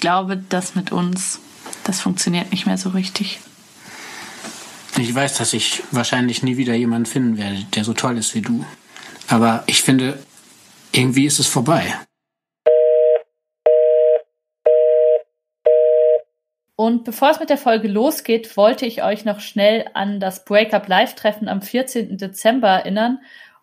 [0.00, 1.40] ich glaube, das mit uns,
[1.84, 3.38] das funktioniert nicht mehr so richtig.
[4.96, 8.40] Ich weiß, dass ich wahrscheinlich nie wieder jemanden finden werde, der so toll ist wie
[8.40, 8.64] du.
[9.28, 10.18] Aber ich finde,
[10.92, 11.84] irgendwie ist es vorbei.
[16.76, 20.88] Und bevor es mit der Folge losgeht, wollte ich euch noch schnell an das Breakup
[20.88, 22.16] Live-Treffen am 14.
[22.16, 23.18] Dezember erinnern.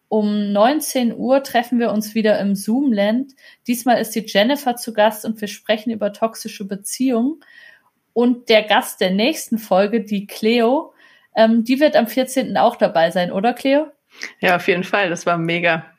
[0.10, 3.34] Um 19 Uhr treffen wir uns wieder im Zoomland.
[3.68, 7.42] Diesmal ist die Jennifer zu Gast und wir sprechen über toxische Beziehungen.
[8.14, 10.94] Und der Gast der nächsten Folge, die Cleo,
[11.36, 12.58] ähm, die wird am 14.
[12.58, 13.88] auch dabei sein, oder Cleo?
[14.40, 15.10] Ja, auf jeden Fall.
[15.10, 15.86] Das war mega.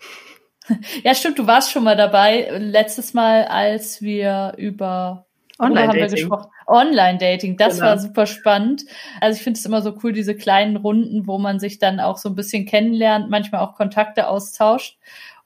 [1.02, 2.51] Ja, stimmt, du warst schon mal dabei.
[2.59, 5.27] Letztes Mal, als wir über
[5.58, 6.30] Online-Dating.
[6.66, 7.86] Online-Dating, das Genau.
[7.88, 8.84] war super spannend.
[9.20, 12.18] Also ich finde es immer so cool, diese kleinen Runden, wo man sich dann auch
[12.18, 14.98] so ein bisschen kennenlernt, manchmal auch Kontakte austauscht.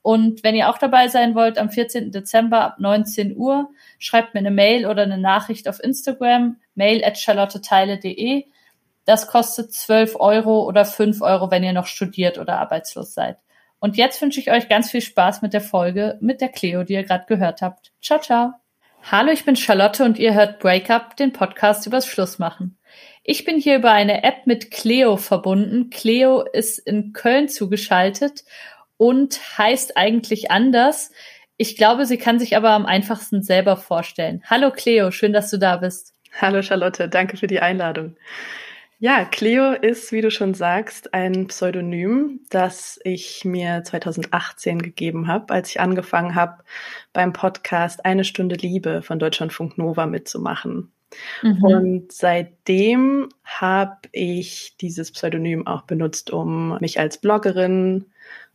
[0.03, 2.11] Und wenn ihr auch dabei sein wollt, am 14.
[2.11, 7.19] Dezember ab 19 Uhr, schreibt mir eine Mail oder eine Nachricht auf Instagram, mail at
[7.19, 8.45] charlotteteile.de.
[9.05, 13.39] Das kostet 12 Euro oder 5 Euro, wenn ihr noch studiert oder arbeitslos seid.
[13.79, 16.95] Und jetzt wünsche ich euch ganz viel Spaß mit der Folge mit der Cleo, die
[16.95, 17.93] ihr gerade gehört habt.
[18.01, 18.62] Ciao, ciao.
[19.11, 22.79] Hallo, ich bin Charlotte und ihr hört Breakup, den Podcast übers Schlussmachen.
[23.25, 25.91] Ich bin hier über eine App mit Cleo verbunden.
[25.91, 28.45] Cleo ist in Köln zugeschaltet
[28.97, 31.11] und heißt eigentlich anders.
[31.57, 34.43] Ich glaube, sie kann sich aber am einfachsten selber vorstellen.
[34.49, 36.15] Hallo Cleo, schön, dass du da bist.
[36.41, 38.17] Hallo Charlotte, danke für die Einladung.
[39.05, 45.53] Ja, Cleo ist, wie du schon sagst, ein Pseudonym, das ich mir 2018 gegeben habe,
[45.53, 46.63] als ich angefangen habe,
[47.13, 50.93] beim Podcast Eine Stunde Liebe von Deutschlandfunk Nova mitzumachen.
[51.43, 51.65] Mhm.
[51.65, 58.05] Und seitdem habe ich dieses Pseudonym auch benutzt, um mich als Bloggerin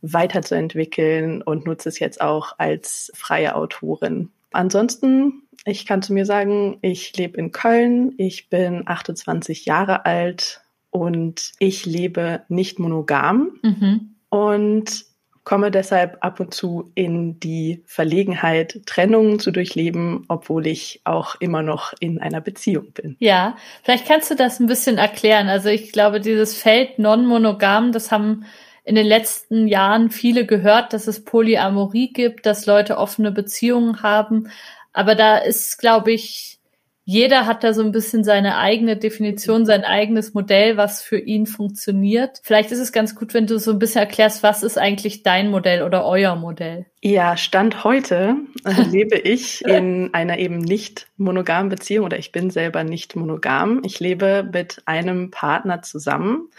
[0.00, 4.30] weiterzuentwickeln und nutze es jetzt auch als freie Autorin.
[4.52, 10.60] Ansonsten, ich kann zu mir sagen, ich lebe in Köln, ich bin 28 Jahre alt
[10.90, 14.14] und ich lebe nicht monogam Mhm.
[14.30, 15.04] und
[15.44, 21.62] komme deshalb ab und zu in die Verlegenheit, Trennungen zu durchleben, obwohl ich auch immer
[21.62, 23.16] noch in einer Beziehung bin.
[23.18, 25.48] Ja, vielleicht kannst du das ein bisschen erklären.
[25.48, 28.44] Also ich glaube, dieses Feld non-monogam, das haben
[28.88, 34.48] in den letzten Jahren viele gehört, dass es Polyamorie gibt, dass Leute offene Beziehungen haben.
[34.94, 36.58] Aber da ist, glaube ich,
[37.04, 41.46] jeder hat da so ein bisschen seine eigene Definition, sein eigenes Modell, was für ihn
[41.46, 42.40] funktioniert.
[42.42, 45.50] Vielleicht ist es ganz gut, wenn du so ein bisschen erklärst, was ist eigentlich dein
[45.50, 46.86] Modell oder euer Modell?
[47.02, 52.50] Ja, Stand heute äh, lebe ich in einer eben nicht monogamen Beziehung oder ich bin
[52.50, 53.82] selber nicht monogam.
[53.84, 56.50] Ich lebe mit einem Partner zusammen,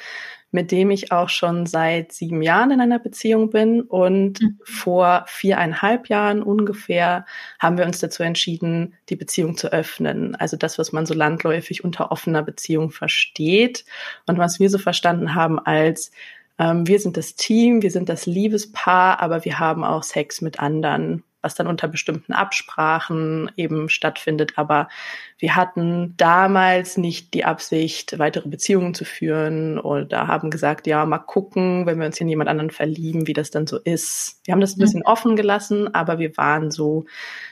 [0.52, 3.82] mit dem ich auch schon seit sieben Jahren in einer Beziehung bin.
[3.82, 4.60] Und Mhm.
[4.64, 7.26] vor viereinhalb Jahren ungefähr
[7.60, 10.36] haben wir uns dazu entschieden, die Beziehung zu öffnen.
[10.36, 13.86] Also das, was man so landläufig unter offener Beziehung versteht
[14.28, 16.12] und was wir so verstanden haben als
[16.60, 20.60] ähm, wir sind das Team, wir sind das Liebespaar, aber wir haben auch Sex mit
[20.60, 24.54] anderen, was dann unter bestimmten Absprachen eben stattfindet.
[24.58, 24.90] Aber
[25.38, 31.20] wir hatten damals nicht die Absicht, weitere Beziehungen zu führen oder haben gesagt, ja, mal
[31.20, 34.42] gucken, wenn wir uns in jemand anderen verlieben, wie das dann so ist.
[34.44, 37.06] Wir haben das ein bisschen offen gelassen, aber wir waren so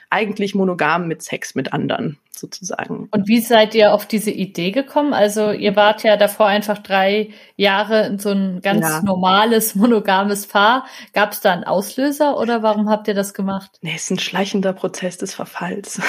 [0.09, 3.07] eigentlich monogam mit Sex mit anderen sozusagen.
[3.09, 5.12] Und wie seid ihr auf diese Idee gekommen?
[5.13, 9.01] Also ihr wart ja davor einfach drei Jahre in so ein ganz Ja.
[9.01, 10.85] normales, monogames Paar.
[11.13, 13.72] Gab es da einen Auslöser oder warum habt ihr das gemacht?
[13.81, 16.00] Nee, es ist ein schleichender Prozess des Verfalls.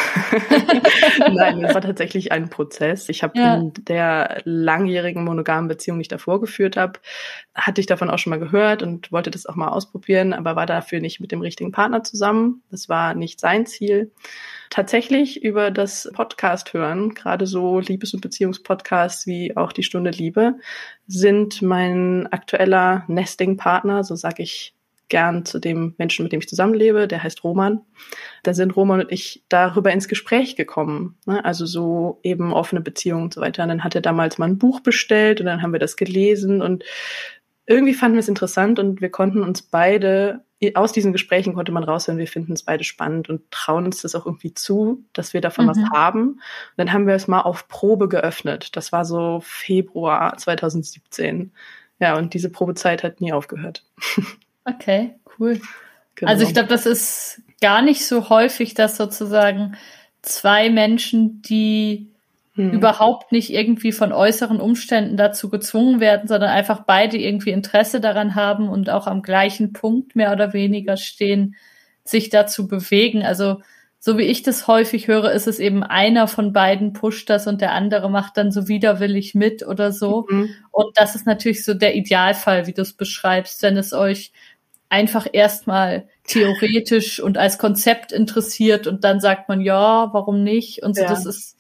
[1.33, 3.09] Nein, es war tatsächlich ein Prozess.
[3.09, 3.55] Ich habe Ja.
[3.57, 7.01] in der langjährigen monogamen Beziehung, die ich davor geführt habe,
[7.55, 10.67] hatte ich davon auch schon mal gehört und wollte das auch mal ausprobieren, aber war
[10.67, 12.63] dafür nicht mit dem richtigen Partner zusammen.
[12.71, 13.88] Das war nicht sein Ziel.
[14.71, 20.57] Tatsächlich über das Podcast hören, gerade so Liebes- und Beziehungspodcasts wie auch die Stunde Liebe,
[21.07, 24.75] sind mein aktueller Nesting-Partner, so sag ich
[25.09, 27.81] gern zu dem Menschen, mit dem ich zusammenlebe, der heißt Roman.
[28.43, 31.17] Da sind Roman und ich darüber ins Gespräch gekommen.
[31.27, 31.45] Ne?
[31.45, 33.63] Also so eben offene Beziehungen und so weiter.
[33.63, 36.61] Und dann hat er damals mal ein Buch bestellt und dann haben wir das gelesen
[36.63, 36.85] und
[37.69, 40.41] irgendwie fanden wir es interessant und wir konnten uns beide,
[40.75, 44.15] aus diesen Gesprächen konnte man raushören, wir finden es beide spannend und trauen uns das
[44.15, 45.69] auch irgendwie zu, dass wir davon Mhm.
[45.69, 46.23] was haben.
[46.31, 46.41] Und
[46.79, 48.75] dann haben wir es mal auf Probe geöffnet.
[48.75, 51.53] Das war so Februar 2017.
[52.01, 53.85] Ja, und diese Probezeit hat nie aufgehört.
[54.65, 55.59] Okay, cool.
[56.15, 56.31] Genau.
[56.31, 59.79] Also ich glaube, das ist gar nicht so häufig, dass sozusagen
[60.21, 62.11] zwei Menschen, die
[62.59, 62.73] Hm.
[62.73, 68.35] überhaupt nicht irgendwie von äußeren Umständen dazu gezwungen werden, sondern einfach beide irgendwie Interesse daran
[68.35, 71.55] haben und auch am gleichen Punkt mehr oder weniger stehen,
[72.03, 73.23] sich dazu bewegen.
[73.23, 73.61] Also
[74.01, 77.61] so wie ich das häufig höre, ist es eben einer von beiden pusht das und
[77.61, 80.27] der andere macht dann so widerwillig mit oder so.
[80.29, 80.51] Mhm.
[80.73, 84.33] Und das ist natürlich so der Idealfall, wie du es beschreibst, wenn es euch
[84.89, 90.83] einfach erstmal theoretisch und als Konzept interessiert und dann sagt man, ja, warum nicht?
[90.83, 91.09] Und so, ja.
[91.09, 91.58] das ist,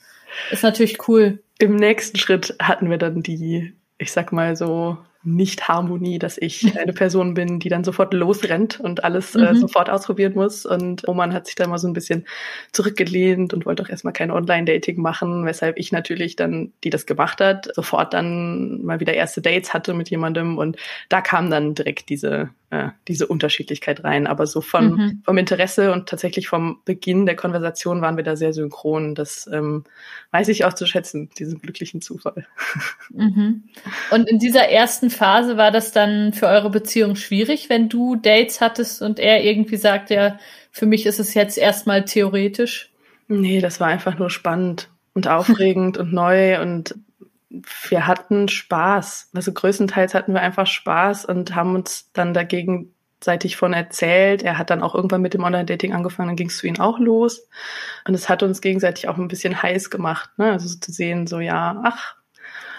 [0.50, 1.42] ist natürlich cool.
[1.58, 4.98] Im nächsten Schritt hatten wir dann die, ich sag mal so,
[5.36, 9.44] nicht-Harmonie, dass ich eine Person bin, die dann sofort losrennt und alles äh, mhm.
[9.44, 10.66] äh, sofort ausprobieren muss.
[10.66, 12.26] Und Roman hat sich dann mal so ein bisschen
[12.72, 17.40] zurückgelehnt und wollte auch erstmal kein Online-Dating machen, weshalb ich natürlich dann, die das gemacht
[17.40, 20.58] hat, sofort dann mal wieder erste Dates hatte mit jemandem.
[20.58, 20.76] Und
[21.08, 24.26] da kam dann direkt diese, äh, diese Unterschiedlichkeit rein.
[24.26, 25.22] Aber so von, mhm.
[25.24, 29.14] vom Interesse und tatsächlich vom Beginn der Konversation waren wir da sehr synchron.
[29.14, 29.84] Das ähm,
[30.32, 32.46] weiß ich auch zu schätzen, diesen glücklichen Zufall.
[33.10, 33.64] Mhm.
[34.10, 38.60] Und in dieser ersten Phase war das dann für eure Beziehung schwierig, wenn du Dates
[38.60, 40.38] hattest und er irgendwie sagt, ja,
[40.70, 42.90] für mich ist es jetzt erstmal theoretisch?
[43.26, 46.94] Nee, das war einfach nur spannend und aufregend und neu und
[47.88, 49.30] wir hatten Spaß.
[49.34, 54.42] Also größtenteils hatten wir einfach Spaß und haben uns dann dagegen seitig von erzählt.
[54.42, 56.98] Er hat dann auch irgendwann mit dem Online-Dating angefangen, dann ging es zu ihm auch
[56.98, 57.48] los.
[58.06, 60.52] Und es hat uns gegenseitig auch ein bisschen heiß gemacht, ne?
[60.52, 62.14] Also so zu sehen, so ja, ach,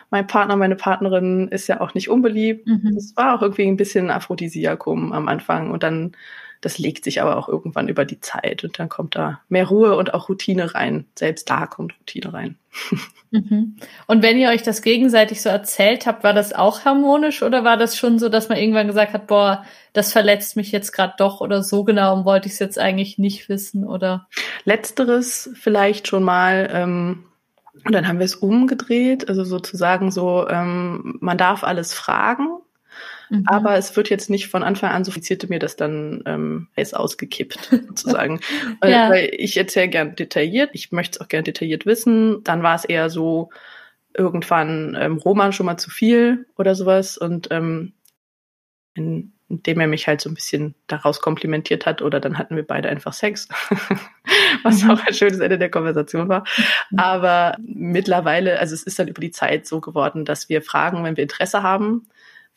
[0.09, 2.67] mein Partner, meine Partnerin ist ja auch nicht unbeliebt.
[2.67, 2.94] Mhm.
[2.95, 6.13] Das war auch irgendwie ein bisschen Aphrodisiakum am Anfang und dann
[6.61, 9.95] das legt sich aber auch irgendwann über die Zeit und dann kommt da mehr Ruhe
[9.95, 11.06] und auch Routine rein.
[11.15, 12.56] Selbst da kommt Routine rein.
[13.31, 13.75] Mhm.
[14.07, 17.77] Und wenn ihr euch das gegenseitig so erzählt habt, war das auch harmonisch oder war
[17.77, 19.63] das schon so, dass man irgendwann gesagt hat, boah,
[19.94, 23.19] das verletzt mich jetzt gerade doch oder so genau und wollte ich es jetzt eigentlich
[23.19, 24.27] nicht wissen oder?
[24.63, 26.71] Letzteres vielleicht schon mal.
[26.73, 27.25] Ähm
[27.86, 32.48] und dann haben wir es umgedreht, also sozusagen so, ähm, man darf alles fragen,
[33.30, 33.44] mhm.
[33.45, 36.95] aber es wird jetzt nicht von Anfang an, so fizierte mir das dann ähm, ist
[36.95, 38.39] ausgekippt, sozusagen.
[38.81, 39.10] weil, ja.
[39.10, 42.44] weil ich erzähle gern detailliert, ich möchte es auch gern detailliert wissen.
[42.44, 43.50] Dann war es eher so,
[44.13, 47.94] irgendwann ähm, Roman schon mal zu viel oder sowas und ähm,
[48.95, 52.66] in, indem er mich halt so ein bisschen daraus komplimentiert hat oder dann hatten wir
[52.66, 53.48] beide einfach Sex,
[54.63, 54.92] was mhm.
[54.92, 56.44] auch ein schönes Ende der Konversation war.
[56.96, 61.18] Aber mittlerweile, also es ist dann über die Zeit so geworden, dass wir fragen, wenn
[61.18, 62.07] wir Interesse haben,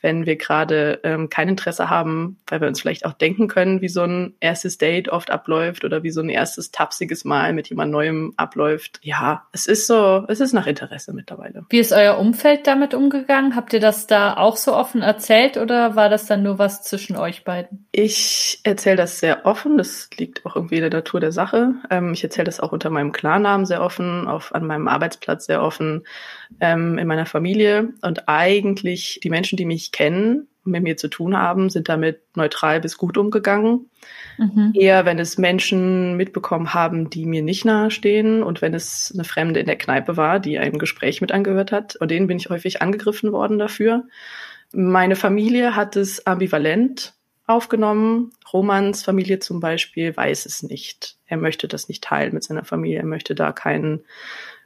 [0.03, 3.89] wenn wir gerade ähm, kein Interesse haben, weil wir uns vielleicht auch denken können, wie
[3.89, 7.93] so ein erstes Date oft abläuft oder wie so ein erstes tapsiges Mal mit jemand
[7.93, 8.99] Neuem abläuft.
[9.03, 11.65] Ja, es ist so, es ist nach Interesse mittlerweile.
[11.71, 13.57] Wie ist euer Umfeld damit umgegangen?
[13.57, 17.17] Habt ihr das da auch so offen erzählt oder war das dann nur was zwischen
[17.17, 17.87] euch beiden?
[17.93, 19.79] Ich erzähle das sehr offen.
[19.79, 21.75] Das liegt auch irgendwie in der Natur der Sache.
[21.91, 25.63] Ähm, ich erzähle das auch unter meinem Klarnamen sehr offen, auf, an meinem Arbeitsplatz sehr
[25.63, 26.05] offen,
[26.61, 27.91] ähm, in meiner Familie.
[28.03, 32.21] Und eigentlich die Menschen, die mich kennen und mit mir zu tun haben, sind damit
[32.37, 33.91] neutral bis gut umgegangen.
[34.39, 34.73] Mhm.
[34.75, 39.61] Eher, wenn es Menschen mitbekommen haben, die mir nicht nahestehen und wenn es eine Fremde
[39.61, 41.97] in der Kneipe war, die ein Gespräch mit angehört hat.
[41.97, 44.05] Und denen bin ich häufig angegriffen worden dafür.
[44.73, 47.15] Meine Familie hat es ambivalent
[47.47, 48.31] aufgenommen.
[48.53, 51.17] Romans Familie zum Beispiel weiß es nicht.
[51.27, 52.99] Er möchte das nicht teilen mit seiner Familie.
[52.99, 54.05] Er möchte da keinen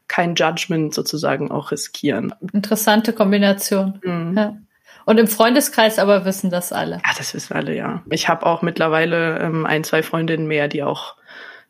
[0.08, 2.32] kein Judgment sozusagen auch riskieren.
[2.52, 3.98] Interessante Kombination.
[4.04, 4.36] Mhm.
[4.36, 4.56] Ja.
[5.06, 6.96] Und im Freundeskreis aber wissen das alle.
[6.96, 8.02] Ja, das wissen alle, ja.
[8.10, 11.14] Ich habe auch mittlerweile ähm, ein, zwei Freundinnen mehr, die auch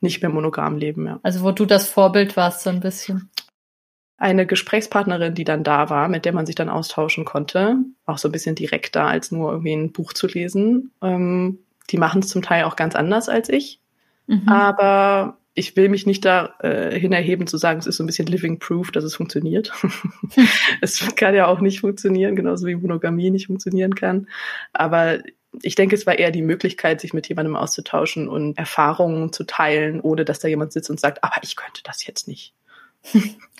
[0.00, 1.20] nicht mehr monogam leben, ja.
[1.22, 3.30] Also wo du das Vorbild warst, so ein bisschen.
[4.16, 7.76] Eine Gesprächspartnerin, die dann da war, mit der man sich dann austauschen konnte,
[8.06, 10.92] auch so ein bisschen direkter als nur irgendwie ein Buch zu lesen.
[11.02, 11.58] Ähm,
[11.90, 13.80] die machen es zum Teil auch ganz anders als ich.
[14.28, 14.48] Mhm.
[14.48, 18.26] Aber ich will mich nicht da äh, hinerheben zu sagen, es ist so ein bisschen
[18.26, 19.72] living proof, dass es funktioniert.
[20.82, 24.28] es kann ja auch nicht funktionieren, genauso wie Monogamie nicht funktionieren kann.
[24.74, 25.20] Aber
[25.62, 30.02] ich denke, es war eher die Möglichkeit, sich mit jemandem auszutauschen und Erfahrungen zu teilen,
[30.02, 32.52] ohne dass da jemand sitzt und sagt, aber ich könnte das jetzt nicht.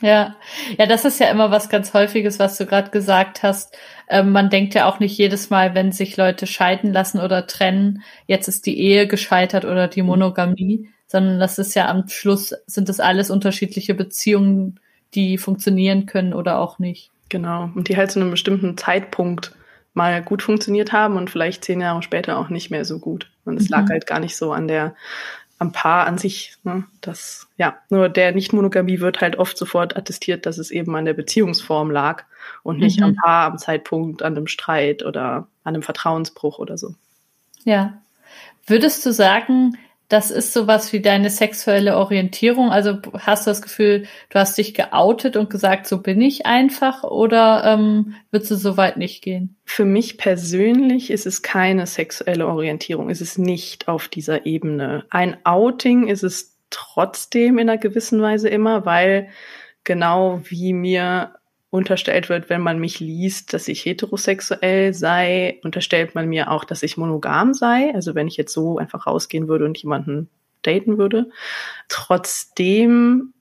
[0.03, 0.37] Ja,
[0.77, 3.75] ja, das ist ja immer was ganz Häufiges, was du gerade gesagt hast.
[4.09, 8.03] Ähm, man denkt ja auch nicht jedes Mal, wenn sich Leute scheiden lassen oder trennen,
[8.27, 12.89] jetzt ist die Ehe gescheitert oder die Monogamie, sondern das ist ja am Schluss sind
[12.89, 14.81] das alles unterschiedliche Beziehungen,
[15.15, 17.11] die funktionieren können oder auch nicht.
[17.29, 17.71] Genau.
[17.75, 19.53] Und die halt zu einem bestimmten Zeitpunkt
[19.95, 23.31] mal gut funktioniert haben und vielleicht zehn Jahre später auch nicht mehr so gut.
[23.45, 23.77] Und es mhm.
[23.77, 24.95] lag halt gar nicht so an der,
[25.59, 26.57] am Paar an sich.
[26.65, 26.85] Ne?
[27.01, 31.15] Das, ja, nur der Nicht-Monogamie wird halt oft sofort attestiert, dass es eben an der
[31.15, 32.25] Beziehungsform lag
[32.63, 33.07] und nicht mhm.
[33.07, 36.95] am Paar, am Zeitpunkt, an einem Streit oder an einem Vertrauensbruch oder so.
[37.65, 37.95] Ja.
[38.67, 42.71] Würdest du sagen, das ist sowas wie deine sexuelle Orientierung?
[42.71, 47.03] Also hast du das Gefühl, du hast dich geoutet und gesagt, so bin ich einfach
[47.03, 49.57] oder ähm, würdest du so weit nicht gehen?
[49.65, 55.05] Für mich persönlich ist es keine sexuelle Orientierung, ist es nicht auf dieser Ebene.
[55.11, 59.29] Ein Outing ist es trotzdem in einer gewissen Weise immer, weil
[59.83, 61.35] genau wie mir
[61.77, 66.83] unterstellt wird, wenn man mich liest, dass ich heterosexuell sei, unterstellt man mir auch, dass
[66.83, 67.93] ich monogam sei.
[67.95, 70.29] Also wenn ich jetzt so einfach rausgehen würde und jemanden
[70.63, 71.31] daten würde.
[71.89, 73.33] Trotzdem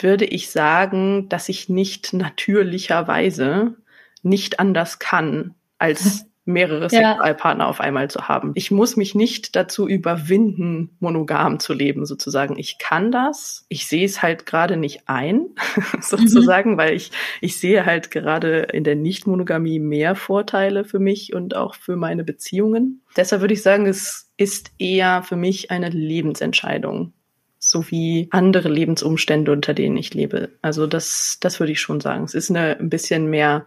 [0.00, 3.76] würde ich sagen, dass ich nicht natürlicherweise
[4.22, 6.88] nicht anders kann, als mehrere ja.
[6.88, 8.52] Sexualpartner auf einmal zu haben.
[8.54, 12.58] Ich muss mich nicht dazu überwinden, monogam zu leben, sozusagen.
[12.58, 13.64] Ich kann das.
[13.68, 15.46] Ich sehe es halt gerade nicht ein,
[16.00, 16.76] sozusagen, mhm.
[16.76, 21.74] weil ich, ich sehe halt gerade in der Nicht-Monogamie mehr Vorteile für mich und auch
[21.74, 23.02] für meine Beziehungen.
[23.16, 27.12] Deshalb würde ich sagen, es ist eher für mich eine Lebensentscheidung
[27.60, 30.48] sowie andere Lebensumstände, unter denen ich lebe.
[30.62, 32.24] Also das, das würde ich schon sagen.
[32.24, 33.66] Es ist eine ein bisschen mehr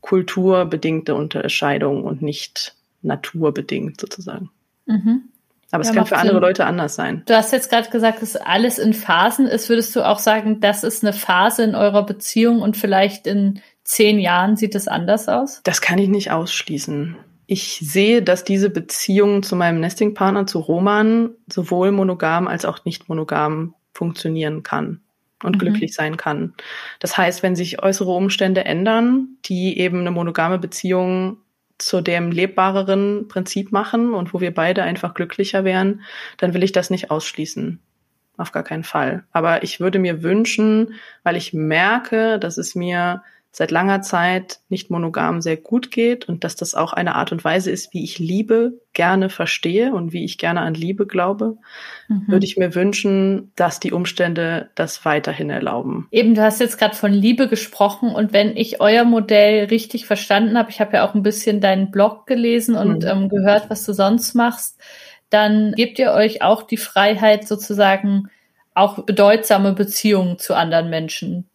[0.00, 4.50] kulturbedingte Unterscheidung und nicht naturbedingt sozusagen.
[4.86, 5.24] Mhm.
[5.70, 6.42] Aber ja, es kann für andere Sinn.
[6.42, 7.22] Leute anders sein.
[7.26, 9.68] Du hast jetzt gerade gesagt, dass alles in Phasen ist.
[9.68, 14.18] Würdest du auch sagen, das ist eine Phase in eurer Beziehung und vielleicht in zehn
[14.18, 15.60] Jahren sieht es anders aus?
[15.62, 17.16] Das kann ich nicht ausschließen.
[17.46, 23.08] Ich sehe, dass diese Beziehung zu meinem Nestingpartner, zu Roman, sowohl monogam als auch nicht
[23.08, 25.00] monogam funktionieren kann
[25.42, 25.60] und mhm.
[25.60, 26.54] glücklich sein kann.
[26.98, 31.38] Das heißt, wenn sich äußere Umstände ändern, die eben eine monogame Beziehung
[31.78, 36.02] zu dem lebbareren Prinzip machen und wo wir beide einfach glücklicher wären,
[36.36, 37.80] dann will ich das nicht ausschließen.
[38.40, 39.24] Auf gar keinen Fall.
[39.32, 44.90] Aber ich würde mir wünschen, weil ich merke, dass es mir seit langer Zeit nicht
[44.90, 48.20] monogam sehr gut geht und dass das auch eine Art und Weise ist, wie ich
[48.20, 51.56] Liebe gerne verstehe und wie ich gerne an Liebe glaube,
[52.08, 52.24] mhm.
[52.28, 56.06] würde ich mir wünschen, dass die Umstände das weiterhin erlauben.
[56.12, 60.56] Eben, du hast jetzt gerade von Liebe gesprochen und wenn ich euer Modell richtig verstanden
[60.56, 63.10] habe, ich habe ja auch ein bisschen deinen Blog gelesen und mhm.
[63.10, 64.80] ähm, gehört, was du sonst machst,
[65.30, 68.28] dann gebt ihr euch auch die Freiheit sozusagen
[68.74, 71.46] auch bedeutsame Beziehungen zu anderen Menschen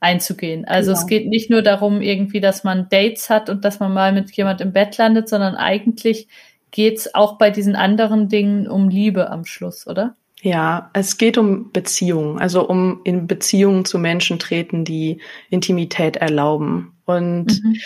[0.00, 0.64] einzugehen.
[0.64, 1.00] Also genau.
[1.00, 4.30] es geht nicht nur darum, irgendwie, dass man Dates hat und dass man mal mit
[4.32, 6.28] jemand im Bett landet, sondern eigentlich
[6.70, 10.14] geht's auch bei diesen anderen Dingen um Liebe am Schluss, oder?
[10.42, 16.92] Ja, es geht um Beziehungen, also um in Beziehungen zu Menschen treten, die Intimität erlauben.
[17.06, 17.76] Und mhm.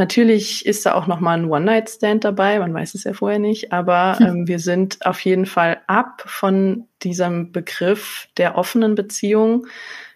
[0.00, 3.72] Natürlich ist da auch noch mal ein One-Night-Stand dabei, man weiß es ja vorher nicht,
[3.72, 4.26] aber hm.
[4.26, 9.66] ähm, wir sind auf jeden Fall ab von diesem Begriff der offenen Beziehung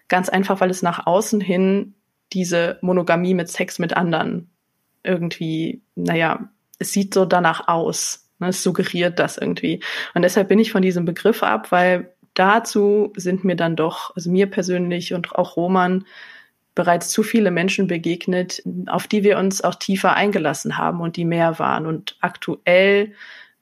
[0.07, 1.95] Ganz einfach, weil es nach außen hin
[2.31, 4.49] diese Monogamie mit Sex mit anderen
[5.03, 6.49] irgendwie, naja,
[6.79, 8.29] es sieht so danach aus.
[8.39, 8.49] Ne?
[8.49, 9.81] Es suggeriert das irgendwie.
[10.13, 14.29] Und deshalb bin ich von diesem Begriff ab, weil dazu sind mir dann doch, also
[14.29, 16.05] mir persönlich und auch Roman,
[16.75, 21.25] bereits zu viele Menschen begegnet, auf die wir uns auch tiefer eingelassen haben und die
[21.25, 21.85] mehr waren.
[21.85, 23.13] Und aktuell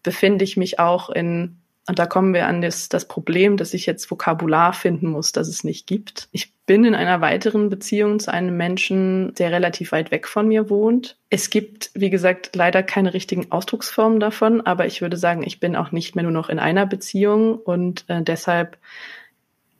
[0.01, 3.85] befinde ich mich auch in und da kommen wir an das, das Problem, dass ich
[3.85, 6.29] jetzt Vokabular finden muss, das es nicht gibt.
[6.31, 10.69] Ich bin in einer weiteren Beziehung zu einem Menschen, der relativ weit weg von mir
[10.69, 11.17] wohnt.
[11.29, 15.75] Es gibt, wie gesagt, leider keine richtigen Ausdrucksformen davon, aber ich würde sagen, ich bin
[15.75, 18.77] auch nicht mehr nur noch in einer Beziehung und äh, deshalb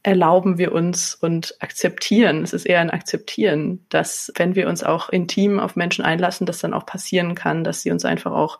[0.03, 5.10] erlauben wir uns und akzeptieren, es ist eher ein Akzeptieren, dass wenn wir uns auch
[5.10, 8.60] intim auf Menschen einlassen, das dann auch passieren kann, dass sie uns einfach auch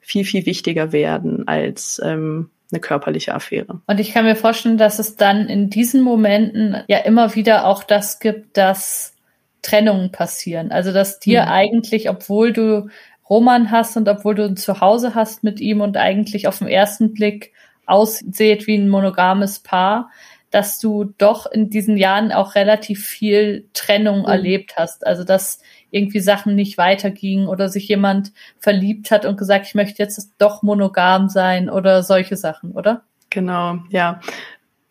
[0.00, 3.80] viel, viel wichtiger werden als ähm, eine körperliche Affäre.
[3.86, 7.84] Und ich kann mir vorstellen, dass es dann in diesen Momenten ja immer wieder auch
[7.84, 9.14] das gibt, dass
[9.62, 10.72] Trennungen passieren.
[10.72, 11.48] Also dass dir mhm.
[11.48, 12.88] eigentlich, obwohl du
[13.30, 17.14] Roman hast und obwohl du ein Zuhause hast mit ihm und eigentlich auf den ersten
[17.14, 17.52] Blick
[17.86, 20.10] aussieht wie ein monogames Paar,
[20.52, 24.26] dass du doch in diesen Jahren auch relativ viel Trennung mhm.
[24.26, 25.04] erlebt hast.
[25.04, 25.58] Also dass
[25.90, 30.62] irgendwie Sachen nicht weitergingen oder sich jemand verliebt hat und gesagt, ich möchte jetzt doch
[30.62, 33.02] monogam sein oder solche Sachen, oder?
[33.30, 34.20] Genau, ja.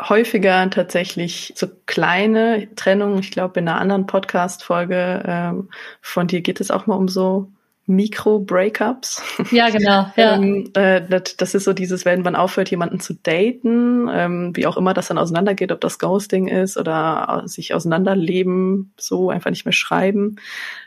[0.02, 3.20] Häufiger tatsächlich so kleine Trennungen.
[3.20, 5.70] Ich glaube, in einer anderen Podcast-Folge ähm,
[6.02, 7.52] von dir geht es auch mal um so
[7.96, 9.22] Mikro-Breakups.
[9.52, 10.12] Ja, genau.
[10.16, 10.36] Ja.
[10.36, 14.68] ähm, äh, das, das, ist so dieses, wenn man aufhört, jemanden zu daten, ähm, wie
[14.68, 19.66] auch immer das dann auseinandergeht, ob das Ghosting ist oder sich auseinanderleben, so einfach nicht
[19.66, 20.38] mehr schreiben.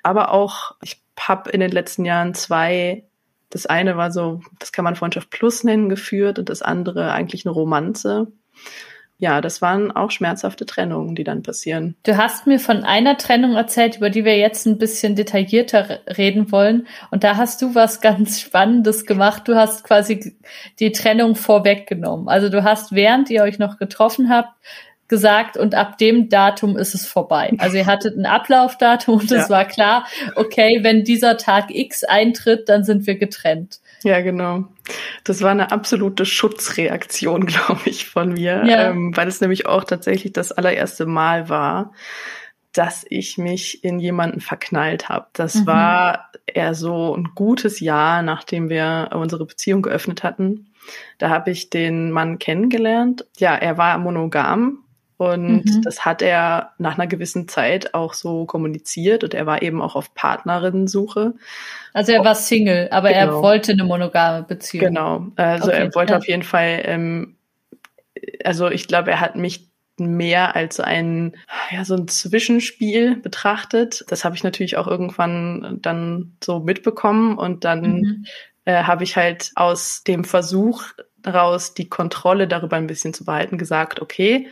[0.03, 3.05] Aber auch, ich habe in den letzten Jahren zwei
[3.51, 7.47] das eine war so, das kann man Freundschaft Plus nennen, geführt und das andere eigentlich
[7.47, 8.27] eine Romanze
[9.18, 11.94] ja, das waren auch schmerzhafte Trennungen, die dann passieren.
[12.02, 16.50] Du hast mir von einer Trennung erzählt, über die wir jetzt ein bisschen detaillierter reden
[16.50, 16.88] wollen.
[17.11, 19.47] Und da hast du was ganz Spannendes gemacht.
[19.47, 20.37] Du hast quasi
[20.80, 22.28] die Trennung vorweggenommen.
[22.28, 24.52] Also du hast, während ihr euch noch getroffen habt,
[25.06, 27.52] gesagt und ab dem Datum ist es vorbei.
[27.59, 29.37] Also ihr hattet ein Ablaufdatum und ja.
[29.38, 33.80] es war klar, okay, wenn dieser Tag X eintritt, dann sind wir getrennt.
[34.05, 34.67] Ja, genau.
[35.25, 38.91] Das war eine absolute Schutzreaktion, glaube ich, von mir, ja.
[38.91, 41.93] ähm, weil es nämlich auch tatsächlich das allererste Mal war,
[42.73, 45.27] dass ich mich in jemanden verknallt habe.
[45.33, 45.67] Das mhm.
[45.67, 50.67] war eher so ein gutes Jahr, nachdem wir unsere Beziehung geöffnet hatten.
[51.17, 53.25] Da habe ich den Mann kennengelernt.
[53.39, 54.84] Ja, er war monogam
[55.33, 55.83] und mhm.
[55.83, 59.97] das hat er nach einer gewissen Zeit auch so kommuniziert und er war eben auch
[59.97, 61.35] auf Partnerinnensuche.
[61.93, 63.21] Also er war Single, aber genau.
[63.21, 64.87] er wollte eine monogame Beziehung.
[64.87, 65.85] Genau, also okay.
[65.85, 67.37] er wollte auf jeden Fall, ähm,
[68.45, 71.37] also ich glaube, er hat mich mehr als ein,
[71.71, 74.04] ja, so ein Zwischenspiel betrachtet.
[74.09, 78.25] Das habe ich natürlich auch irgendwann dann so mitbekommen und dann mhm.
[78.64, 80.85] äh, habe ich halt aus dem Versuch
[81.25, 84.49] daraus die Kontrolle darüber ein bisschen zu behalten gesagt, okay,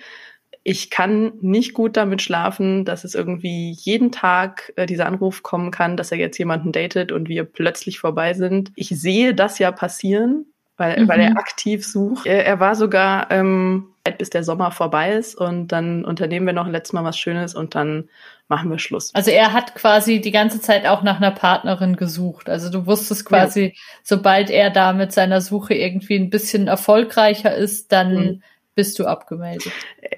[0.65, 5.71] ich kann nicht gut damit schlafen, dass es irgendwie jeden Tag äh, dieser Anruf kommen
[5.71, 8.71] kann, dass er jetzt jemanden datet und wir plötzlich vorbei sind.
[8.77, 11.09] Ich sehe das ja passieren, weil, mhm.
[11.09, 12.27] weil er aktiv sucht.
[12.27, 13.89] Er, er war sogar ähm,
[14.19, 17.55] bis der Sommer vorbei ist und dann unternehmen wir noch ein letztes Mal was Schönes
[17.55, 18.09] und dann
[18.49, 19.15] machen wir Schluss.
[19.15, 22.49] Also er hat quasi die ganze Zeit auch nach einer Partnerin gesucht.
[22.49, 23.71] Also du wusstest quasi, ja.
[24.03, 28.43] sobald er da mit seiner Suche irgendwie ein bisschen erfolgreicher ist, dann mhm.
[28.75, 29.73] Bist du abgemeldet.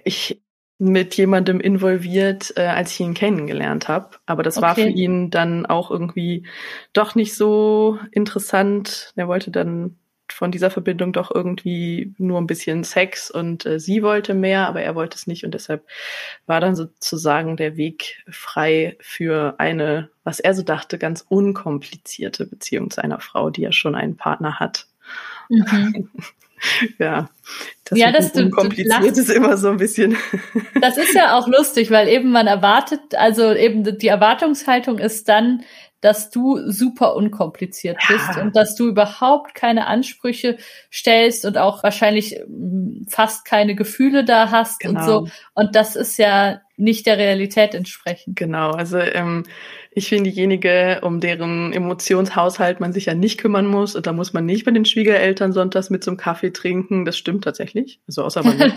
[0.05, 0.41] Ich
[0.79, 4.11] mit jemandem involviert, äh, als ich ihn kennengelernt habe.
[4.27, 4.67] Aber das okay.
[4.67, 6.47] war für ihn dann auch irgendwie
[6.93, 9.13] doch nicht so interessant.
[9.15, 9.97] Er wollte dann
[10.33, 14.83] von dieser Verbindung doch irgendwie nur ein bisschen Sex und äh, sie wollte mehr, aber
[14.83, 15.87] er wollte es nicht und deshalb
[16.47, 22.91] war dann sozusagen der Weg frei für eine, was er so dachte, ganz unkomplizierte Beziehung
[22.91, 24.87] zu einer Frau, die ja schon einen Partner hat.
[25.51, 26.11] Mhm.
[26.99, 27.29] ja,
[27.85, 30.17] das, ja, das unkompliziert ist immer so ein bisschen.
[30.81, 35.63] Das ist ja auch lustig, weil eben man erwartet, also eben die Erwartungshaltung ist dann,
[36.01, 40.59] dass du super unkompliziert bist und dass du überhaupt keine Ansprüche
[40.93, 45.01] stellst und auch wahrscheinlich mm, fast keine Gefühle da hast genau.
[45.01, 45.29] und so.
[45.55, 48.37] Und das ist ja nicht der Realität entsprechend.
[48.37, 49.45] Genau, also ähm,
[49.91, 53.95] ich bin diejenige, um deren Emotionshaushalt man sich ja nicht kümmern muss.
[53.95, 57.05] Und da muss man nicht bei den Schwiegereltern sonntags mit zum Kaffee trinken.
[57.05, 58.01] Das stimmt tatsächlich.
[58.09, 58.59] Also außer man.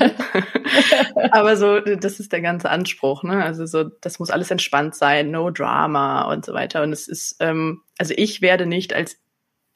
[1.31, 3.23] Aber so, das ist der ganze Anspruch.
[3.23, 3.43] Ne?
[3.43, 6.83] Also so, das muss alles entspannt sein, no drama und so weiter.
[6.83, 9.17] Und es ist, ähm, also ich werde nicht als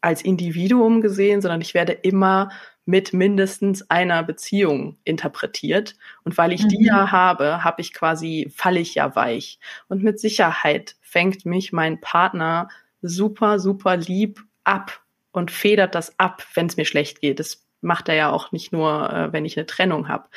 [0.01, 2.49] als Individuum gesehen, sondern ich werde immer
[2.85, 5.95] mit mindestens einer Beziehung interpretiert.
[6.23, 6.69] Und weil ich mhm.
[6.69, 9.59] die ja habe, habe ich quasi, falle ich ja weich.
[9.87, 12.69] Und mit Sicherheit fängt mich mein Partner
[13.01, 17.39] super, super lieb ab und federt das ab, wenn es mir schlecht geht.
[17.39, 20.29] Das macht er ja auch nicht nur, äh, wenn ich eine Trennung habe.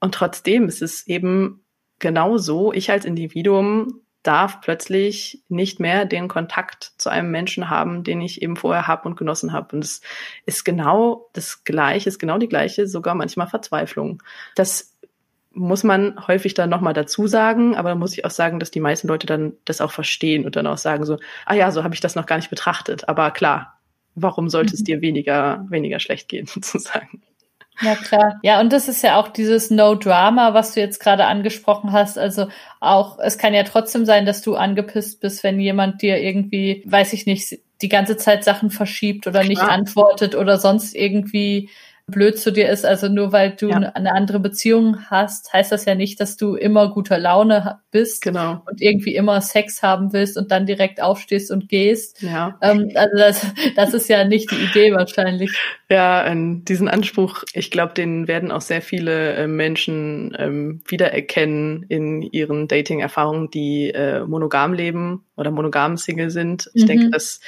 [0.00, 1.64] Und trotzdem ist es eben
[1.98, 8.04] genau so, ich als Individuum darf plötzlich nicht mehr den Kontakt zu einem Menschen haben,
[8.04, 9.76] den ich eben vorher habe und genossen habe.
[9.76, 10.00] Und es
[10.46, 14.22] ist genau das Gleiche, ist genau die gleiche, sogar manchmal Verzweiflung.
[14.54, 14.96] Das
[15.54, 18.80] muss man häufig dann nochmal dazu sagen, aber da muss ich auch sagen, dass die
[18.80, 21.94] meisten Leute dann das auch verstehen und dann auch sagen so, ah ja, so habe
[21.94, 23.08] ich das noch gar nicht betrachtet.
[23.08, 23.78] Aber klar,
[24.14, 24.84] warum sollte es mhm.
[24.84, 27.22] dir weniger, weniger schlecht gehen, sozusagen?
[27.82, 28.38] Ja, klar.
[28.42, 32.16] Ja, und das ist ja auch dieses No Drama, was du jetzt gerade angesprochen hast.
[32.16, 32.46] Also
[32.80, 37.12] auch, es kann ja trotzdem sein, dass du angepisst bist, wenn jemand dir irgendwie, weiß
[37.12, 41.68] ich nicht, die ganze Zeit Sachen verschiebt oder nicht antwortet oder sonst irgendwie
[42.06, 42.84] blöd zu dir ist.
[42.84, 43.76] Also nur weil du ja.
[43.76, 48.62] eine andere Beziehung hast, heißt das ja nicht, dass du immer guter Laune bist genau.
[48.70, 52.22] und irgendwie immer Sex haben willst und dann direkt aufstehst und gehst.
[52.22, 52.58] Ja.
[52.60, 55.52] Ähm, also das, das ist ja nicht die Idee wahrscheinlich.
[55.88, 61.84] Ja, ähm, diesen Anspruch, ich glaube, den werden auch sehr viele äh, Menschen ähm, wiedererkennen
[61.88, 66.70] in ihren Dating-Erfahrungen, die äh, monogam leben oder monogam Single sind.
[66.72, 66.86] Ich mhm.
[66.86, 67.40] denke, das,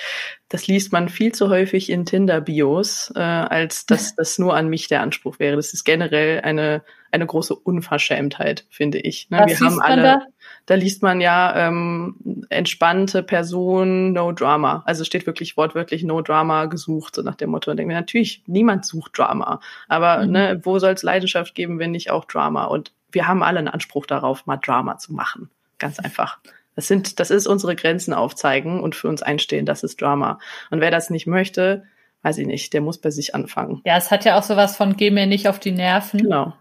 [0.49, 4.89] das liest man viel zu häufig in Tinder-Bios, äh, als dass das nur an mich
[4.89, 5.57] der Anspruch wäre.
[5.57, 9.31] Das ist generell eine, eine große Unverschämtheit, finde ich.
[9.31, 9.45] Ne?
[9.47, 10.23] Wir haben alle, da?
[10.67, 10.75] da?
[10.75, 14.83] liest man ja ähm, entspannte Person, no drama.
[14.87, 17.71] Also steht wirklich wortwörtlich no drama gesucht, so nach dem Motto.
[17.71, 19.61] Und denke mir, natürlich, niemand sucht Drama.
[19.89, 20.33] Aber mhm.
[20.33, 22.65] ne, wo soll es Leidenschaft geben, wenn nicht auch Drama?
[22.65, 25.51] Und wir haben alle einen Anspruch darauf, mal Drama zu machen.
[25.79, 26.39] Ganz einfach.
[26.77, 29.67] Das sind, das ist unsere Grenzen aufzeigen und für uns einstehen.
[29.67, 30.39] Das ist Drama.
[30.71, 31.85] Und wer das nicht möchte,
[32.23, 33.81] weiß ich nicht, der muss bei sich anfangen.
[33.85, 36.21] Ja, es hat ja auch sowas von, geh mir nicht auf die Nerven.
[36.21, 36.55] Genau.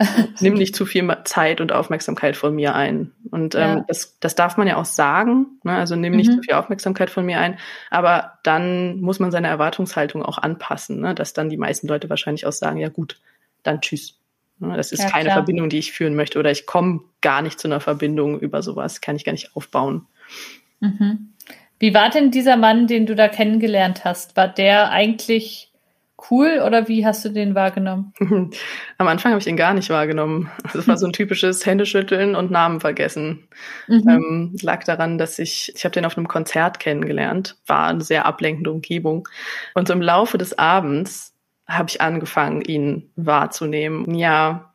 [0.40, 3.12] Nimm nicht zu viel Zeit und Aufmerksamkeit von mir ein.
[3.30, 3.84] Und ähm, ja.
[3.88, 5.58] das, das darf man ja auch sagen.
[5.64, 5.72] Ne?
[5.72, 6.36] Also nimm nicht mhm.
[6.36, 7.58] zu viel Aufmerksamkeit von mir ein.
[7.90, 11.14] Aber dann muss man seine Erwartungshaltung auch anpassen, ne?
[11.14, 13.18] dass dann die meisten Leute wahrscheinlich auch sagen, ja gut,
[13.64, 14.18] dann tschüss.
[14.60, 15.36] Ne, das ist ja, keine klar.
[15.36, 19.00] Verbindung, die ich führen möchte oder ich komme gar nicht zu einer Verbindung über sowas,
[19.00, 20.06] kann ich gar nicht aufbauen.
[20.80, 21.32] Mhm.
[21.78, 24.36] Wie war denn dieser Mann, den du da kennengelernt hast?
[24.36, 25.68] War der eigentlich
[26.30, 28.12] cool oder wie hast du den wahrgenommen?
[28.98, 30.50] Am Anfang habe ich ihn gar nicht wahrgenommen.
[30.74, 33.46] Es war so ein typisches Händeschütteln und Namen vergessen.
[33.86, 34.08] Mhm.
[34.08, 38.26] Ähm, lag daran, dass ich, ich habe den auf einem Konzert kennengelernt, war eine sehr
[38.26, 39.28] ablenkende Umgebung.
[39.74, 41.37] Und so im Laufe des Abends
[41.68, 44.14] habe ich angefangen, ihn wahrzunehmen.
[44.14, 44.72] Ja,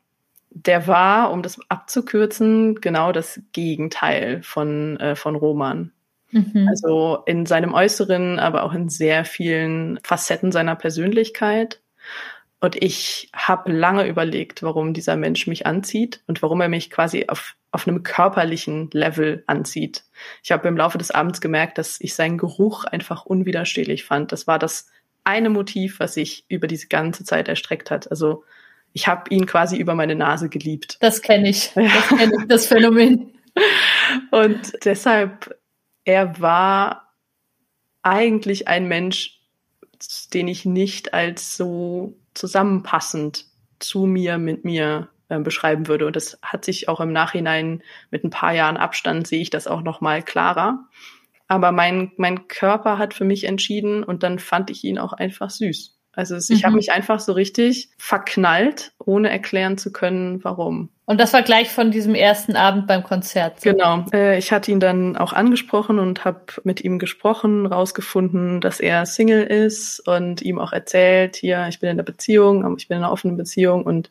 [0.50, 5.92] der war, um das abzukürzen, genau das Gegenteil von, äh, von Roman.
[6.30, 6.68] Mhm.
[6.68, 11.80] Also in seinem Äußeren, aber auch in sehr vielen Facetten seiner Persönlichkeit.
[12.60, 17.26] Und ich habe lange überlegt, warum dieser Mensch mich anzieht und warum er mich quasi
[17.28, 20.04] auf, auf einem körperlichen Level anzieht.
[20.42, 24.32] Ich habe im Laufe des Abends gemerkt, dass ich seinen Geruch einfach unwiderstehlich fand.
[24.32, 24.86] Das war das
[25.24, 28.10] eine Motiv, was sich über diese ganze Zeit erstreckt hat.
[28.10, 28.44] Also
[28.92, 30.98] ich habe ihn quasi über meine Nase geliebt.
[31.00, 31.72] Das kenne ich.
[31.74, 33.32] Das kenne ich, das Phänomen.
[34.30, 35.56] Und deshalb
[36.04, 37.14] er war
[38.02, 39.40] eigentlich ein Mensch,
[40.34, 43.46] den ich nicht als so zusammenpassend
[43.78, 46.06] zu mir, mit mir äh, beschreiben würde.
[46.06, 49.66] Und das hat sich auch im Nachhinein mit ein paar Jahren Abstand sehe ich das
[49.66, 50.86] auch noch mal klarer.
[51.48, 55.50] Aber mein, mein Körper hat für mich entschieden und dann fand ich ihn auch einfach
[55.50, 55.94] süß.
[56.16, 56.56] Also es, mhm.
[56.56, 60.90] ich habe mich einfach so richtig verknallt, ohne erklären zu können, warum.
[61.06, 63.60] Und das war gleich von diesem ersten Abend beim Konzert.
[63.60, 63.70] So.
[63.70, 64.06] Genau.
[64.12, 69.04] Äh, ich hatte ihn dann auch angesprochen und habe mit ihm gesprochen, rausgefunden, dass er
[69.04, 73.02] Single ist und ihm auch erzählt, hier, ich bin in der Beziehung, ich bin in
[73.02, 74.08] einer offenen Beziehung und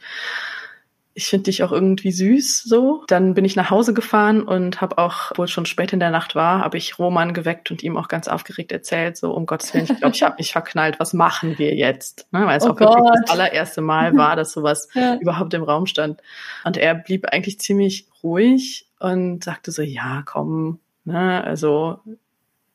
[1.16, 3.04] ich finde dich auch irgendwie süß so.
[3.08, 6.10] Dann bin ich nach Hause gefahren und habe auch, obwohl es schon spät in der
[6.10, 9.74] Nacht war, habe ich Roman geweckt und ihm auch ganz aufgeregt erzählt, so um Gottes
[9.74, 12.28] Willen, ich glaube, ich habe mich verknallt, was machen wir jetzt?
[12.32, 12.46] Ne?
[12.46, 12.96] Weil es oh auch Gott.
[12.96, 15.16] wirklich das allererste Mal war, dass sowas ja.
[15.18, 16.22] überhaupt im Raum stand.
[16.64, 22.00] Und er blieb eigentlich ziemlich ruhig und sagte so, ja, komm, ne, also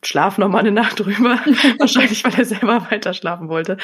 [0.02, 1.40] schlaf noch mal eine Nacht drüber.
[1.78, 3.76] Wahrscheinlich, weil er selber weiter schlafen wollte.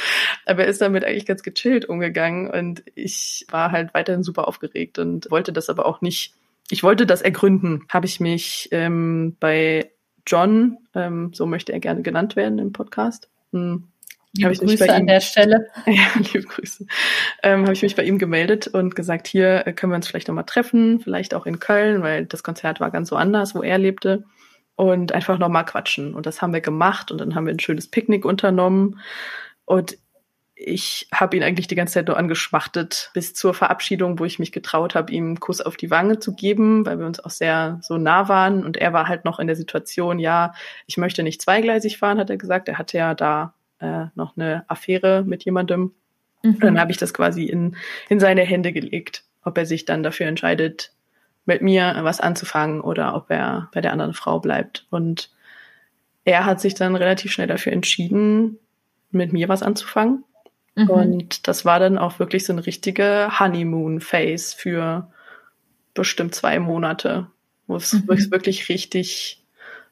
[0.46, 4.98] Aber er ist damit eigentlich ganz gechillt umgegangen und ich war halt weiterhin super aufgeregt
[4.98, 6.34] und wollte das aber auch nicht.
[6.70, 7.84] Ich wollte das ergründen.
[7.88, 9.90] Habe ich mich ähm, bei
[10.26, 13.28] John, ähm, so möchte er gerne genannt werden im Podcast.
[13.52, 13.84] Hm,
[14.36, 15.68] Liebe ich Grüße an der Stelle.
[15.86, 16.86] Ja, liebe Grüße.
[17.42, 20.26] Ähm, habe ich mich bei ihm gemeldet und gesagt, hier äh, können wir uns vielleicht
[20.26, 23.78] nochmal treffen, vielleicht auch in Köln, weil das Konzert war ganz so anders, wo er
[23.78, 24.24] lebte
[24.76, 26.14] und einfach nochmal quatschen.
[26.14, 29.00] Und das haben wir gemacht und dann haben wir ein schönes Picknick unternommen.
[29.64, 29.96] Und
[30.56, 34.52] ich habe ihn eigentlich die ganze Zeit nur angeschmachtet, bis zur Verabschiedung, wo ich mich
[34.52, 37.78] getraut habe, ihm einen Kuss auf die Wange zu geben, weil wir uns auch sehr
[37.82, 38.64] so nah waren.
[38.64, 40.54] Und er war halt noch in der Situation, ja,
[40.86, 42.68] ich möchte nicht zweigleisig fahren, hat er gesagt.
[42.68, 45.92] Er hatte ja da äh, noch eine Affäre mit jemandem.
[46.42, 46.54] Mhm.
[46.54, 47.76] Und dann habe ich das quasi in,
[48.08, 50.93] in seine Hände gelegt, ob er sich dann dafür entscheidet,
[51.46, 54.86] mit mir was anzufangen oder ob er bei der anderen Frau bleibt.
[54.90, 55.30] Und
[56.24, 58.58] er hat sich dann relativ schnell dafür entschieden,
[59.10, 60.24] mit mir was anzufangen.
[60.74, 60.90] Mhm.
[60.90, 65.10] Und das war dann auch wirklich so eine richtige Honeymoon-Phase für
[65.92, 67.28] bestimmt zwei Monate,
[67.66, 68.08] wo es mhm.
[68.30, 69.42] wirklich richtig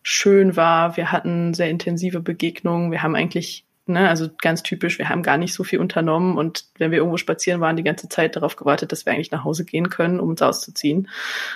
[0.02, 0.96] schön war.
[0.96, 2.90] Wir hatten sehr intensive Begegnungen.
[2.90, 6.64] Wir haben eigentlich Ne, also ganz typisch, wir haben gar nicht so viel unternommen und
[6.78, 9.66] wenn wir irgendwo spazieren waren, die ganze Zeit darauf gewartet, dass wir eigentlich nach Hause
[9.66, 11.10] gehen können, um uns auszuziehen.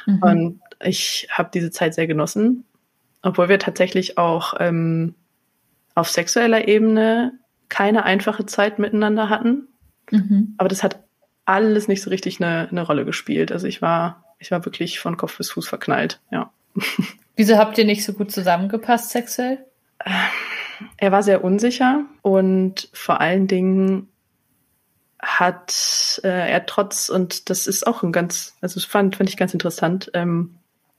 [0.05, 0.23] Mhm.
[0.23, 2.65] Und ich habe diese Zeit sehr genossen,
[3.23, 5.15] obwohl wir tatsächlich auch ähm,
[5.95, 7.33] auf sexueller Ebene
[7.71, 9.69] keine einfache Zeit miteinander hatten.
[10.11, 10.57] Mhm.
[10.59, 11.05] Aber das hat
[11.47, 13.51] alles nicht so richtig eine, eine Rolle gespielt.
[13.51, 16.53] Also ich war, ich war wirklich von Kopf bis Fuß verknallt, ja.
[17.35, 19.65] Wieso habt ihr nicht so gut zusammengepasst sexuell?
[20.97, 24.09] Er war sehr unsicher und vor allen Dingen
[25.19, 29.37] hat äh, er trotz, und das ist auch ein ganz, also das fand, fand ich
[29.37, 30.57] ganz interessant, ähm,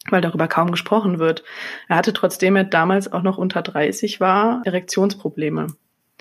[0.09, 1.43] weil darüber kaum gesprochen wird.
[1.87, 5.67] Er hatte trotzdem er damals auch noch unter 30 war, Erektionsprobleme.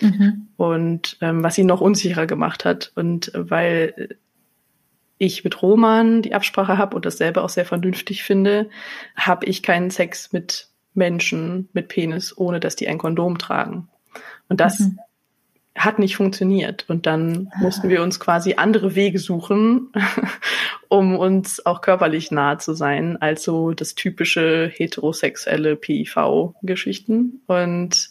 [0.01, 0.47] Mhm.
[0.57, 2.91] Und ähm, was ihn noch unsicherer gemacht hat.
[2.95, 4.17] Und weil
[5.17, 8.69] ich mit Roman die Absprache habe und dasselbe auch sehr vernünftig finde,
[9.15, 13.87] habe ich keinen Sex mit Menschen mit Penis, ohne dass die ein Kondom tragen.
[14.49, 14.99] Und das mhm.
[15.77, 16.85] hat nicht funktioniert.
[16.89, 19.91] Und dann mussten wir uns quasi andere Wege suchen,
[20.89, 27.41] um uns auch körperlich nahe zu sein, als so das typische heterosexuelle PIV-Geschichten.
[27.47, 28.09] Und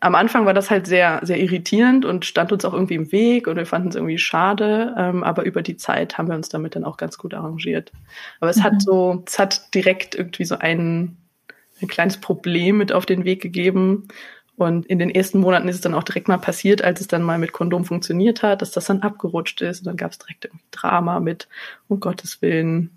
[0.00, 3.46] am Anfang war das halt sehr, sehr irritierend und stand uns auch irgendwie im Weg
[3.46, 4.94] und wir fanden es irgendwie schade.
[4.98, 7.92] Ähm, aber über die Zeit haben wir uns damit dann auch ganz gut arrangiert.
[8.40, 8.62] Aber es mhm.
[8.62, 11.18] hat so, es hat direkt irgendwie so einen
[11.82, 14.08] ein kleines Problem mit auf den Weg gegeben.
[14.56, 17.22] Und in den ersten Monaten ist es dann auch direkt mal passiert, als es dann
[17.22, 19.80] mal mit Kondom funktioniert hat, dass das dann abgerutscht ist.
[19.80, 21.48] Und dann gab es direkt irgendwie Drama mit,
[21.88, 22.90] um Gottes Willen,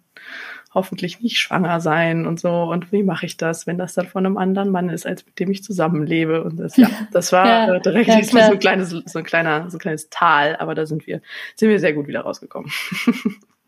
[0.74, 2.64] hoffentlich nicht schwanger sein und so.
[2.64, 5.40] Und wie mache ich das, wenn das dann von einem anderen Mann ist, als mit
[5.40, 6.44] dem ich zusammenlebe?
[6.44, 9.78] Und das, ja, das war ja, direkt ja, so ein kleines, so ein kleiner, so
[9.78, 11.22] ein kleines Tal, aber da sind wir,
[11.56, 12.72] sind wir sehr gut wieder rausgekommen.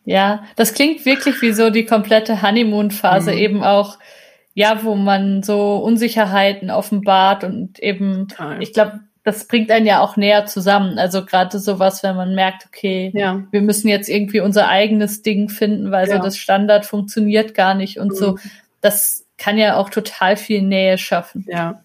[0.05, 3.37] Ja, das klingt wirklich wie so die komplette Honeymoon-Phase mhm.
[3.37, 3.97] eben auch,
[4.55, 8.63] ja, wo man so Unsicherheiten offenbart und eben, Total.
[8.63, 10.97] ich glaube, das bringt einen ja auch näher zusammen.
[10.97, 13.43] Also gerade sowas, wenn man merkt, okay, ja.
[13.51, 16.17] wir müssen jetzt irgendwie unser eigenes Ding finden, weil ja.
[16.17, 18.15] so das Standard funktioniert gar nicht und mhm.
[18.15, 18.37] so.
[18.81, 21.45] Das kann ja auch total viel Nähe schaffen.
[21.49, 21.81] Ja.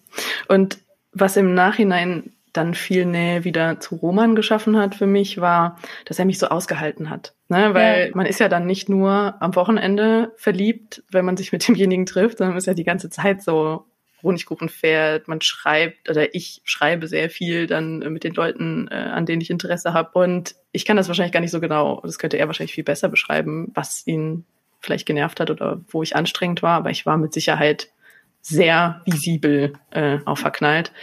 [0.47, 0.77] Und
[1.11, 6.19] was im Nachhinein dann viel Nähe wieder zu Roman geschaffen hat für mich, war, dass
[6.19, 7.33] er mich so ausgehalten hat.
[7.51, 7.73] Ne?
[7.73, 8.11] Weil ja.
[8.15, 12.37] man ist ja dann nicht nur am Wochenende verliebt, wenn man sich mit demjenigen trifft,
[12.37, 13.87] sondern man ist ja die ganze Zeit so
[14.23, 19.25] Honigkuchen fährt, man schreibt oder ich schreibe sehr viel dann mit den Leuten, äh, an
[19.25, 20.17] denen ich Interesse habe.
[20.17, 23.09] Und ich kann das wahrscheinlich gar nicht so genau, das könnte er wahrscheinlich viel besser
[23.09, 24.45] beschreiben, was ihn
[24.79, 27.89] vielleicht genervt hat oder wo ich anstrengend war, aber ich war mit Sicherheit
[28.39, 30.93] sehr visibel äh, auch verknallt.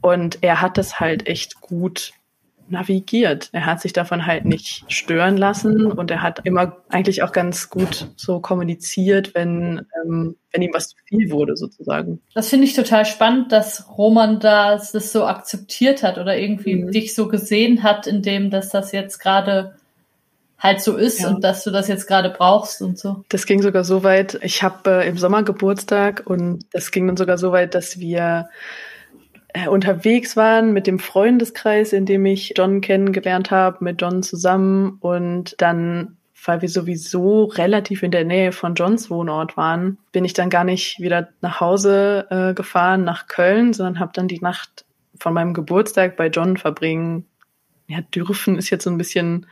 [0.00, 2.12] Und er hat das halt echt gut
[2.70, 3.48] navigiert.
[3.52, 7.70] Er hat sich davon halt nicht stören lassen und er hat immer eigentlich auch ganz
[7.70, 12.20] gut so kommuniziert, wenn, ähm, wenn ihm was zu viel wurde, sozusagen.
[12.34, 16.90] Das finde ich total spannend, dass Roman das, das so akzeptiert hat oder irgendwie mhm.
[16.90, 19.74] dich so gesehen hat, in dem, dass das jetzt gerade
[20.58, 21.28] halt so ist ja.
[21.28, 23.24] und dass du das jetzt gerade brauchst und so.
[23.28, 27.16] Das ging sogar so weit, ich habe äh, im Sommer Geburtstag und das ging dann
[27.16, 28.48] sogar so weit, dass wir
[29.66, 35.54] unterwegs waren mit dem Freundeskreis, in dem ich John kennengelernt habe, mit John zusammen und
[35.58, 40.50] dann weil wir sowieso relativ in der Nähe von Johns Wohnort waren, bin ich dann
[40.50, 44.84] gar nicht wieder nach Hause äh, gefahren nach Köln, sondern habe dann die Nacht
[45.18, 47.26] von meinem Geburtstag bei John verbringen.
[47.88, 49.46] Ja, dürfen ist jetzt so ein bisschen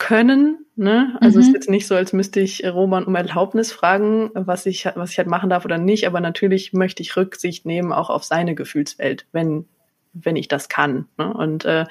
[0.00, 0.66] können.
[0.74, 1.16] Ne?
[1.20, 1.46] Also mhm.
[1.46, 5.18] ist jetzt nicht so, als müsste ich Roman um Erlaubnis fragen, was ich, was ich
[5.18, 6.06] halt machen darf oder nicht.
[6.08, 9.66] Aber natürlich möchte ich Rücksicht nehmen auch auf seine Gefühlswelt, wenn
[10.12, 11.06] wenn ich das kann.
[11.18, 11.32] Ne?
[11.32, 11.84] Und äh,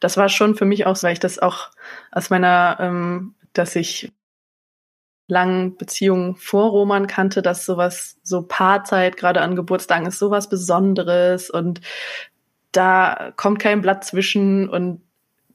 [0.00, 1.68] das war schon für mich auch, weil ich das auch
[2.10, 4.10] aus meiner, ähm, dass ich
[5.28, 11.50] langen Beziehungen vor Roman kannte, dass sowas, so Paarzeit, gerade an Geburtstagen, ist sowas Besonderes
[11.50, 11.82] und
[12.72, 15.02] da kommt kein Blatt zwischen und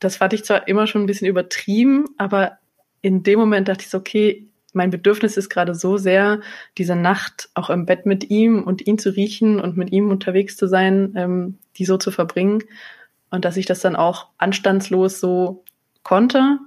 [0.02, 2.58] das fand ich zwar immer schon ein bisschen übertrieben, aber
[3.02, 6.42] in dem Moment dachte ich so, okay, mein Bedürfnis ist gerade so sehr,
[6.78, 10.58] diese Nacht auch im Bett mit ihm und ihn zu riechen und mit ihm unterwegs
[10.58, 12.64] zu sein, ähm, die so zu verbringen.
[13.30, 15.64] Und dass ich das dann auch anstandslos so
[16.04, 16.58] konnte,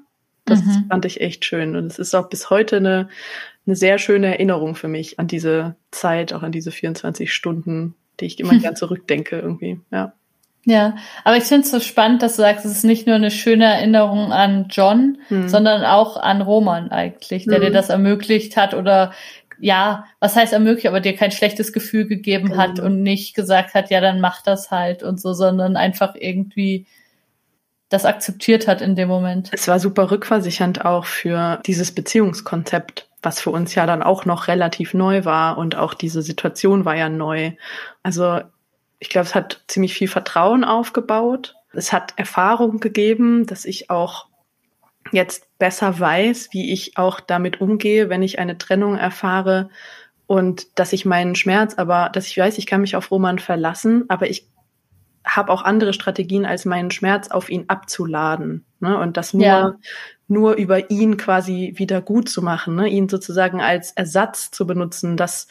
[0.45, 0.87] das mhm.
[0.89, 1.75] fand ich echt schön.
[1.75, 3.09] Und es ist auch bis heute eine,
[3.67, 8.27] eine sehr schöne Erinnerung für mich an diese Zeit, auch an diese 24 Stunden, die
[8.27, 10.13] ich immer gern zurückdenke irgendwie, ja.
[10.67, 13.31] Ja, aber ich finde es so spannend, dass du sagst, es ist nicht nur eine
[13.31, 15.49] schöne Erinnerung an John, hm.
[15.49, 17.65] sondern auch an Roman eigentlich, der hm.
[17.65, 19.13] dir das ermöglicht hat oder
[19.59, 22.63] ja, was heißt ermöglicht, aber dir kein schlechtes Gefühl gegeben genau.
[22.63, 26.87] hat und nicht gesagt hat, ja, dann mach das halt und so, sondern einfach irgendwie
[27.89, 29.51] das akzeptiert hat in dem Moment.
[29.53, 34.49] Es war super rückversichernd auch für dieses Beziehungskonzept, was für uns ja dann auch noch
[34.49, 37.53] relativ neu war und auch diese Situation war ja neu.
[38.03, 38.41] Also
[39.05, 41.57] ich glaube, es hat ziemlich viel Vertrauen aufgebaut.
[41.75, 44.29] Es hat Erfahrung gegeben, dass ich auch
[45.13, 49.69] jetzt besser weiß, wie ich auch damit umgehe, wenn ich eine Trennung erfahre
[50.27, 54.05] und dass ich meinen Schmerz, aber dass ich weiß, ich kann mich auf Roman verlassen,
[54.09, 54.49] aber ich
[55.23, 58.65] habe auch andere Strategien, als meinen Schmerz auf ihn abzuladen.
[58.81, 58.99] Ne?
[58.99, 59.75] Und das nur, ja.
[60.29, 62.89] nur über ihn quasi wieder gut zu machen, ne?
[62.89, 65.19] ihn sozusagen als Ersatz zu benutzen.
[65.19, 65.47] Das,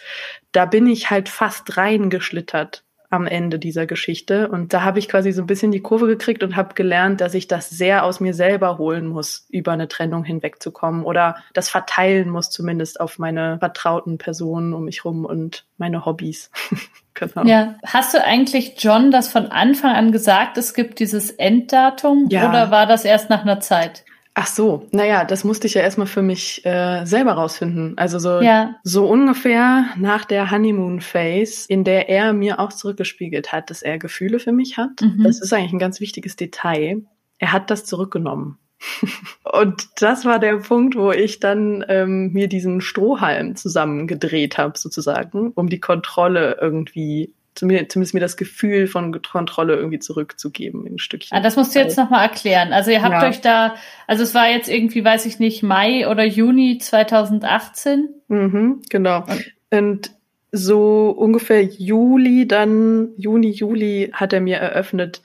[0.54, 4.48] da bin ich halt fast reingeschlittert am Ende dieser Geschichte.
[4.48, 7.36] Und da habe ich quasi so ein bisschen die Kurve gekriegt und habe gelernt, dass
[7.36, 12.30] ich das sehr aus mir selber holen muss, über eine Trennung hinwegzukommen oder das verteilen
[12.30, 16.50] muss zumindest auf meine vertrauten Personen um mich rum und meine Hobbys.
[17.14, 17.46] genau.
[17.46, 22.50] Ja, hast du eigentlich John das von Anfang an gesagt, es gibt dieses Enddatum ja.
[22.50, 24.06] oder war das erst nach einer Zeit?
[24.36, 27.98] Ach so, naja, das musste ich ja erstmal für mich äh, selber rausfinden.
[27.98, 28.76] Also so, ja.
[28.84, 34.00] so ungefähr nach der Honeymoon Phase, in der er mir auch zurückgespiegelt hat, dass er
[34.00, 35.02] Gefühle für mich hat.
[35.02, 35.24] Mhm.
[35.24, 37.04] Das ist eigentlich ein ganz wichtiges Detail.
[37.38, 38.58] Er hat das zurückgenommen.
[39.44, 45.52] Und das war der Punkt, wo ich dann ähm, mir diesen Strohhalm zusammengedreht habe, sozusagen,
[45.52, 51.38] um die Kontrolle irgendwie zumindest mir das Gefühl von Kontrolle irgendwie zurückzugeben ein Stückchen.
[51.38, 52.74] Ah, das musst du jetzt nochmal erklären.
[52.74, 53.30] Also ihr habt ja.
[53.30, 53.76] euch da,
[54.08, 58.10] also es war jetzt irgendwie, weiß ich nicht, Mai oder Juni 2018?
[58.28, 59.26] Mhm, genau.
[59.72, 60.12] Und
[60.52, 65.22] so ungefähr Juli, dann Juni, Juli hat er mir eröffnet,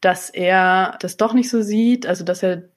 [0.00, 2.68] dass er das doch nicht so sieht, also dass er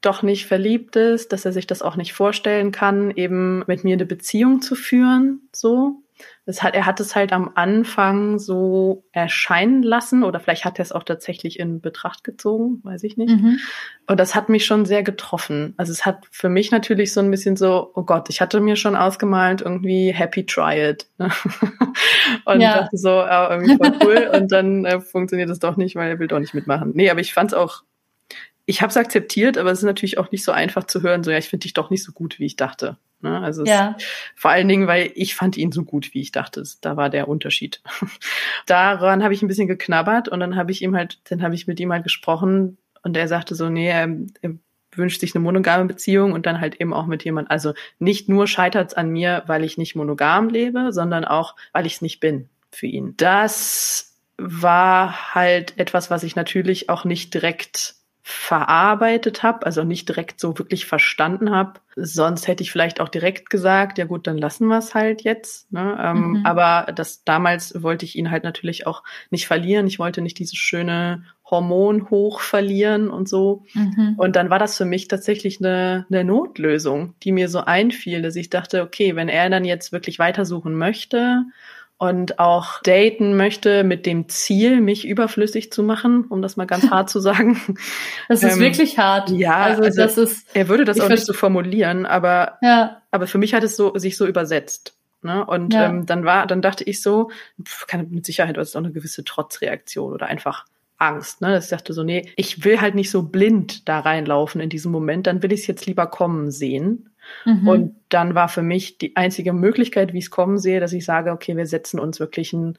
[0.00, 3.94] doch nicht verliebt ist, dass er sich das auch nicht vorstellen kann, eben mit mir
[3.94, 6.02] eine Beziehung zu führen, so.
[6.46, 10.82] Das hat, er hat es halt am Anfang so erscheinen lassen oder vielleicht hat er
[10.82, 13.30] es auch tatsächlich in Betracht gezogen, weiß ich nicht.
[13.30, 13.58] Mhm.
[14.06, 15.74] Und das hat mich schon sehr getroffen.
[15.76, 18.76] Also es hat für mich natürlich so ein bisschen so, oh Gott, ich hatte mir
[18.76, 21.06] schon ausgemalt, irgendwie happy try it.
[21.18, 21.30] Ne?
[22.44, 22.80] und ja.
[22.80, 24.30] dachte so, ja, irgendwie voll cool.
[24.34, 26.92] und dann äh, funktioniert es doch nicht, weil er will doch nicht mitmachen.
[26.94, 27.82] Nee, aber ich fand es auch
[28.68, 31.30] ich habe es akzeptiert, aber es ist natürlich auch nicht so einfach zu hören, so
[31.30, 32.98] ja, ich finde dich doch nicht so gut, wie ich dachte.
[33.22, 33.40] Ne?
[33.40, 33.94] Also ja.
[33.96, 34.04] es,
[34.36, 36.62] vor allen Dingen, weil ich fand ihn so gut, wie ich dachte.
[36.82, 37.80] Da war der Unterschied.
[38.66, 41.66] Daran habe ich ein bisschen geknabbert und dann habe ich ihm halt, dann habe ich
[41.66, 44.06] mit ihm halt gesprochen und er sagte so, nee, er,
[44.42, 44.50] er
[44.92, 47.50] wünscht sich eine monogame Beziehung und dann halt eben auch mit jemand.
[47.50, 51.86] Also nicht nur scheitert es an mir, weil ich nicht monogam lebe, sondern auch, weil
[51.86, 53.14] ich es nicht bin für ihn.
[53.16, 57.94] Das war halt etwas, was ich natürlich auch nicht direkt
[58.30, 61.80] verarbeitet habe, also nicht direkt so wirklich verstanden habe.
[61.96, 65.72] Sonst hätte ich vielleicht auch direkt gesagt, ja gut, dann lassen wir es halt jetzt.
[65.72, 65.98] Ne?
[65.98, 66.46] Ähm, mhm.
[66.46, 69.86] Aber das damals wollte ich ihn halt natürlich auch nicht verlieren.
[69.86, 73.64] Ich wollte nicht dieses schöne Hormon hoch verlieren und so.
[73.72, 74.16] Mhm.
[74.18, 78.36] Und dann war das für mich tatsächlich eine, eine Notlösung, die mir so einfiel, dass
[78.36, 81.44] ich dachte, okay, wenn er dann jetzt wirklich weitersuchen möchte
[81.98, 86.88] und auch daten möchte mit dem Ziel, mich überflüssig zu machen, um das mal ganz
[86.90, 87.60] hart zu sagen.
[88.28, 89.30] Das ist ähm, wirklich hart.
[89.30, 90.46] Ja, also, also, das ist.
[90.54, 93.02] Er würde das auch nicht so formulieren, aber ja.
[93.10, 94.94] aber für mich hat es so sich so übersetzt.
[95.22, 95.44] Ne?
[95.44, 95.86] Und ja.
[95.86, 97.30] ähm, dann war, dann dachte ich so,
[97.88, 100.64] kann mit Sicherheit war es auch eine gewisse Trotzreaktion oder einfach
[100.98, 101.40] Angst.
[101.40, 101.58] Ne?
[101.58, 105.26] Ich dachte so, nee, ich will halt nicht so blind da reinlaufen in diesem Moment,
[105.26, 107.07] dann will ich es jetzt lieber kommen sehen.
[107.44, 107.68] Mhm.
[107.68, 111.04] Und dann war für mich die einzige Möglichkeit, wie ich es kommen sehe, dass ich
[111.04, 112.78] sage, okay, wir setzen uns wirklich ein,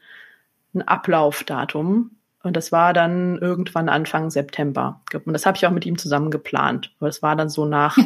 [0.74, 2.12] ein Ablaufdatum.
[2.42, 5.00] Und das war dann irgendwann Anfang September.
[5.12, 6.92] Und das habe ich auch mit ihm zusammen geplant.
[6.98, 7.96] Aber das war dann so nach,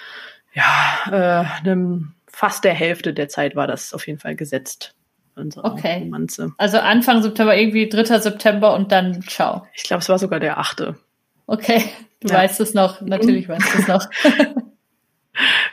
[0.54, 4.94] ja, äh, einem, fast der Hälfte der Zeit war das auf jeden Fall gesetzt.
[5.36, 6.00] Okay.
[6.04, 6.52] Romanze.
[6.58, 8.18] Also Anfang September, irgendwie 3.
[8.18, 9.66] September und dann ciao.
[9.74, 10.94] Ich glaube, es war sogar der 8.
[11.46, 11.82] Okay,
[12.20, 12.34] du ja.
[12.34, 14.06] weißt es noch, natürlich weißt du es noch.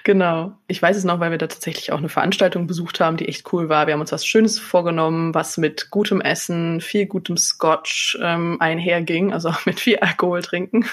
[0.03, 0.53] Genau.
[0.67, 3.51] Ich weiß es noch, weil wir da tatsächlich auch eine Veranstaltung besucht haben, die echt
[3.53, 3.87] cool war.
[3.87, 9.33] Wir haben uns was Schönes vorgenommen, was mit gutem Essen, viel gutem Scotch ähm, einherging,
[9.33, 10.85] also auch mit viel Alkohol trinken.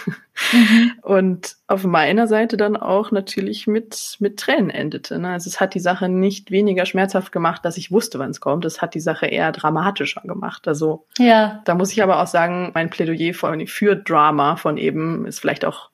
[0.53, 0.93] Mhm.
[1.03, 5.19] Und auf meiner Seite dann auch natürlich mit, mit Tränen endete.
[5.19, 5.31] Ne?
[5.31, 8.65] Also es hat die Sache nicht weniger schmerzhaft gemacht, dass ich wusste, wann es kommt.
[8.65, 10.69] Es hat die Sache eher dramatischer gemacht.
[10.69, 11.63] Also ja.
[11.65, 13.35] da muss ich aber auch sagen, mein Plädoyer
[13.67, 15.91] für Drama von eben ist vielleicht auch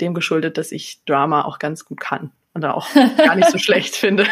[0.00, 3.96] dem geschuldet, dass ich Drama auch ganz gut kann und auch gar nicht so schlecht
[3.96, 4.26] finde.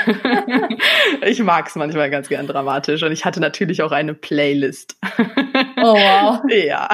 [1.27, 4.97] ich mag es manchmal ganz gern dramatisch und ich hatte natürlich auch eine Playlist.
[5.19, 6.41] oh wow.
[6.49, 6.89] Ja.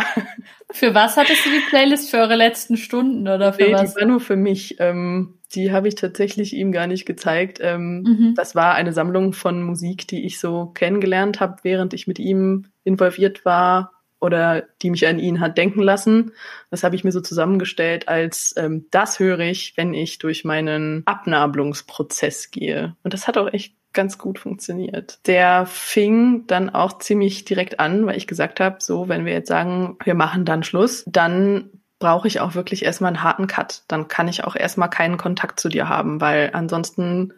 [0.71, 2.11] Für was hattest du die Playlist?
[2.11, 3.95] Für eure letzten Stunden oder für nee, was?
[3.95, 4.77] Die war nur für mich.
[4.79, 7.59] Ähm, die habe ich tatsächlich ihm gar nicht gezeigt.
[7.63, 8.35] Ähm, mhm.
[8.37, 12.67] Das war eine Sammlung von Musik, die ich so kennengelernt habe, während ich mit ihm
[12.85, 16.33] involviert war oder die mich an ihn hat denken lassen.
[16.71, 21.03] Das habe ich mir so zusammengestellt als ähm, das höre ich, wenn ich durch meinen
[21.07, 22.97] Abnabelungsprozess gehe.
[23.03, 25.19] Und das hat auch echt ganz gut funktioniert.
[25.27, 29.49] Der fing dann auch ziemlich direkt an, weil ich gesagt habe, so, wenn wir jetzt
[29.49, 33.83] sagen, wir machen dann Schluss, dann brauche ich auch wirklich erstmal einen harten Cut.
[33.89, 37.33] Dann kann ich auch erstmal keinen Kontakt zu dir haben, weil ansonsten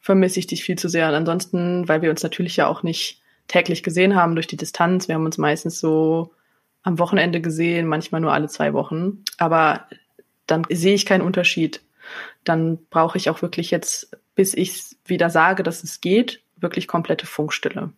[0.00, 1.08] vermisse ich dich viel zu sehr.
[1.08, 5.08] Und ansonsten, weil wir uns natürlich ja auch nicht täglich gesehen haben durch die Distanz.
[5.08, 6.32] Wir haben uns meistens so
[6.82, 9.24] am Wochenende gesehen, manchmal nur alle zwei Wochen.
[9.38, 9.86] Aber
[10.46, 11.80] dann sehe ich keinen Unterschied.
[12.44, 17.26] Dann brauche ich auch wirklich jetzt, bis ich wieder sage, dass es geht, wirklich komplette
[17.26, 17.90] Funkstille.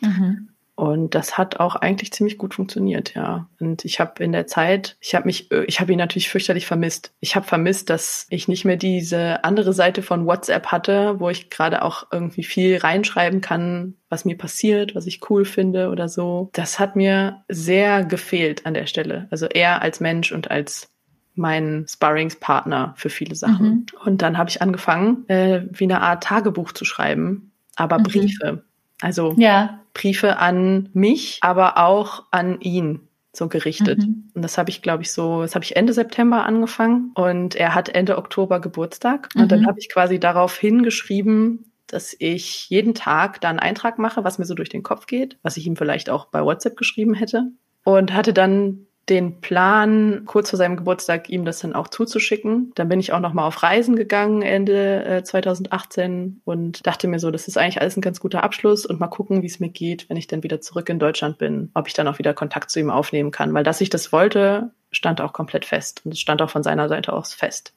[0.00, 0.49] Mhm.
[0.80, 3.46] Und das hat auch eigentlich ziemlich gut funktioniert, ja.
[3.60, 7.12] Und ich habe in der Zeit, ich habe mich, ich habe ihn natürlich fürchterlich vermisst.
[7.20, 11.50] Ich habe vermisst, dass ich nicht mehr diese andere Seite von WhatsApp hatte, wo ich
[11.50, 16.48] gerade auch irgendwie viel reinschreiben kann, was mir passiert, was ich cool finde oder so.
[16.54, 19.28] Das hat mir sehr gefehlt an der Stelle.
[19.30, 20.88] Also er als Mensch und als
[21.34, 23.66] mein Sparringspartner für viele Sachen.
[23.66, 23.86] Mhm.
[24.06, 28.04] Und dann habe ich angefangen, äh, wie eine Art Tagebuch zu schreiben, aber mhm.
[28.04, 28.64] Briefe.
[29.02, 29.79] Also ja.
[29.94, 34.00] Briefe an mich, aber auch an ihn so gerichtet.
[34.00, 34.30] Mhm.
[34.34, 37.74] Und das habe ich, glaube ich, so, das habe ich Ende September angefangen und er
[37.74, 39.28] hat Ende Oktober Geburtstag.
[39.34, 39.42] Mhm.
[39.42, 39.66] Und dann mhm.
[39.66, 44.44] habe ich quasi darauf hingeschrieben, dass ich jeden Tag da einen Eintrag mache, was mir
[44.44, 47.50] so durch den Kopf geht, was ich ihm vielleicht auch bei WhatsApp geschrieben hätte.
[47.84, 52.72] Und hatte dann den Plan, kurz vor seinem Geburtstag ihm das dann auch zuzuschicken.
[52.76, 57.18] Dann bin ich auch noch mal auf Reisen gegangen Ende äh, 2018 und dachte mir
[57.18, 59.70] so, das ist eigentlich alles ein ganz guter Abschluss und mal gucken, wie es mir
[59.70, 62.70] geht, wenn ich dann wieder zurück in Deutschland bin, ob ich dann auch wieder Kontakt
[62.70, 66.20] zu ihm aufnehmen kann, weil dass ich das wollte, stand auch komplett fest und es
[66.20, 67.72] stand auch von seiner Seite aus fest.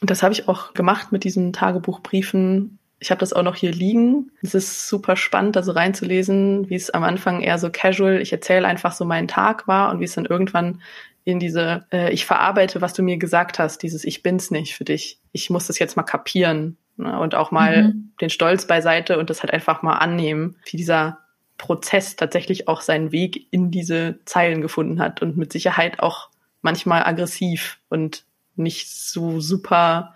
[0.00, 2.77] Und das habe ich auch gemacht mit diesen Tagebuchbriefen.
[3.00, 4.32] Ich habe das auch noch hier liegen.
[4.42, 8.32] Es ist super spannend, da so reinzulesen, wie es am Anfang eher so casual, ich
[8.32, 10.80] erzähle einfach so meinen Tag war und wie es dann irgendwann
[11.24, 14.84] in diese, äh, ich verarbeite, was du mir gesagt hast, dieses Ich bin's nicht für
[14.84, 15.18] dich.
[15.32, 17.18] Ich muss das jetzt mal kapieren ne?
[17.20, 18.12] und auch mal mhm.
[18.20, 21.18] den Stolz beiseite und das halt einfach mal annehmen, wie dieser
[21.58, 26.30] Prozess tatsächlich auch seinen Weg in diese Zeilen gefunden hat und mit Sicherheit auch
[26.62, 28.24] manchmal aggressiv und
[28.56, 30.14] nicht so super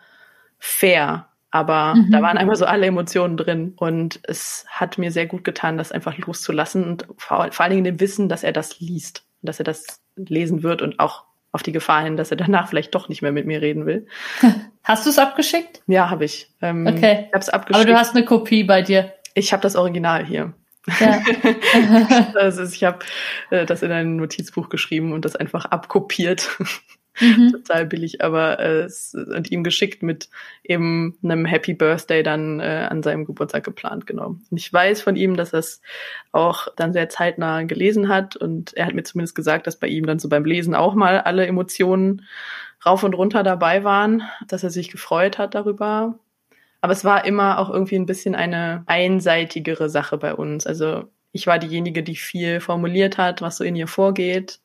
[0.58, 1.28] fair.
[1.52, 2.10] Aber mhm.
[2.10, 3.74] da waren einfach so alle Emotionen drin.
[3.76, 7.84] Und es hat mir sehr gut getan, das einfach loszulassen und vor, vor allen Dingen
[7.84, 11.72] dem Wissen, dass er das liest, dass er das lesen wird und auch auf die
[11.72, 14.06] Gefahr hin, dass er danach vielleicht doch nicht mehr mit mir reden will.
[14.82, 15.82] Hast du es abgeschickt?
[15.86, 16.50] Ja, habe ich.
[16.62, 17.26] Ähm, okay.
[17.28, 17.84] Ich hab's abgeschickt.
[17.84, 19.12] Aber du hast eine Kopie bei dir.
[19.34, 20.54] Ich habe das Original hier.
[20.98, 21.22] Ja.
[22.34, 22.98] also ich habe
[23.50, 26.58] äh, das in ein Notizbuch geschrieben und das einfach abkopiert.
[27.20, 27.52] Mhm.
[27.52, 30.28] Total billig, aber äh, und ihm geschickt mit
[30.64, 34.36] eben einem Happy Birthday dann äh, an seinem Geburtstag geplant, genau.
[34.50, 35.82] Und ich weiß von ihm, dass er es
[36.32, 40.06] auch dann sehr zeitnah gelesen hat und er hat mir zumindest gesagt, dass bei ihm
[40.06, 42.22] dann so beim Lesen auch mal alle Emotionen
[42.84, 46.18] rauf und runter dabei waren, dass er sich gefreut hat darüber.
[46.80, 50.66] Aber es war immer auch irgendwie ein bisschen eine einseitigere Sache bei uns.
[50.66, 54.60] Also ich war diejenige, die viel formuliert hat, was so in ihr vorgeht.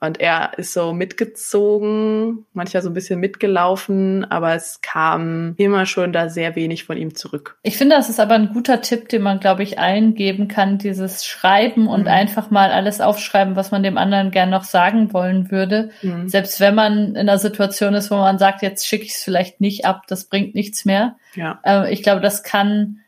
[0.00, 6.14] Und er ist so mitgezogen, manchmal so ein bisschen mitgelaufen, aber es kam immer schon
[6.14, 7.58] da sehr wenig von ihm zurück.
[7.62, 10.78] Ich finde, das ist aber ein guter Tipp, den man, glaube ich, allen geben kann,
[10.78, 12.08] dieses Schreiben und mhm.
[12.08, 15.90] einfach mal alles aufschreiben, was man dem anderen gern noch sagen wollen würde.
[16.00, 16.30] Mhm.
[16.30, 19.60] Selbst wenn man in einer Situation ist, wo man sagt, jetzt schicke ich es vielleicht
[19.60, 21.16] nicht ab, das bringt nichts mehr.
[21.34, 21.60] Ja.
[21.62, 23.00] Äh, ich glaube, das kann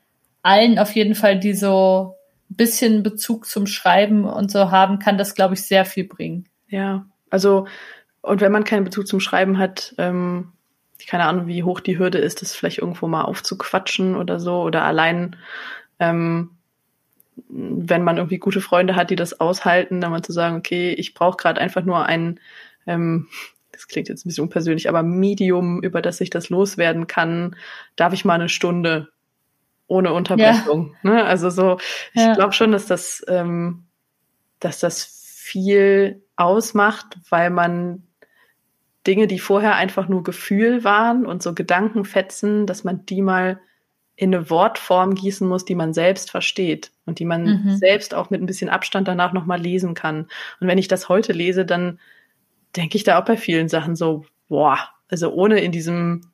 [0.42, 2.16] allen auf jeden Fall, die so
[2.50, 6.48] ein bisschen Bezug zum Schreiben und so haben, kann das, glaube ich, sehr viel bringen.
[6.72, 7.66] Ja, also
[8.22, 10.52] und wenn man keinen Bezug zum Schreiben hat, ähm,
[11.06, 14.82] keine Ahnung, wie hoch die Hürde ist, das vielleicht irgendwo mal aufzuquatschen oder so oder
[14.84, 15.36] allein
[15.98, 16.50] ähm,
[17.48, 21.14] wenn man irgendwie gute Freunde hat, die das aushalten, dann mal zu sagen, okay, ich
[21.14, 22.40] brauche gerade einfach nur ein,
[22.86, 23.28] ähm,
[23.72, 27.56] das klingt jetzt ein bisschen unpersönlich, aber Medium, über das ich das loswerden kann,
[27.96, 29.08] darf ich mal eine Stunde
[29.86, 30.96] ohne Unterbrechung.
[31.02, 31.10] Ja.
[31.10, 31.24] Ne?
[31.24, 31.78] Also so,
[32.14, 32.34] ich ja.
[32.34, 33.84] glaube schon, dass das, ähm,
[34.60, 38.04] dass das viel ausmacht, weil man
[39.06, 43.60] Dinge, die vorher einfach nur Gefühl waren und so Gedankenfetzen, dass man die mal
[44.14, 47.76] in eine Wortform gießen muss, die man selbst versteht und die man mhm.
[47.76, 50.28] selbst auch mit ein bisschen Abstand danach nochmal lesen kann.
[50.60, 51.98] Und wenn ich das heute lese, dann
[52.76, 54.78] denke ich da auch bei vielen Sachen so, boah,
[55.08, 56.30] also ohne in diesem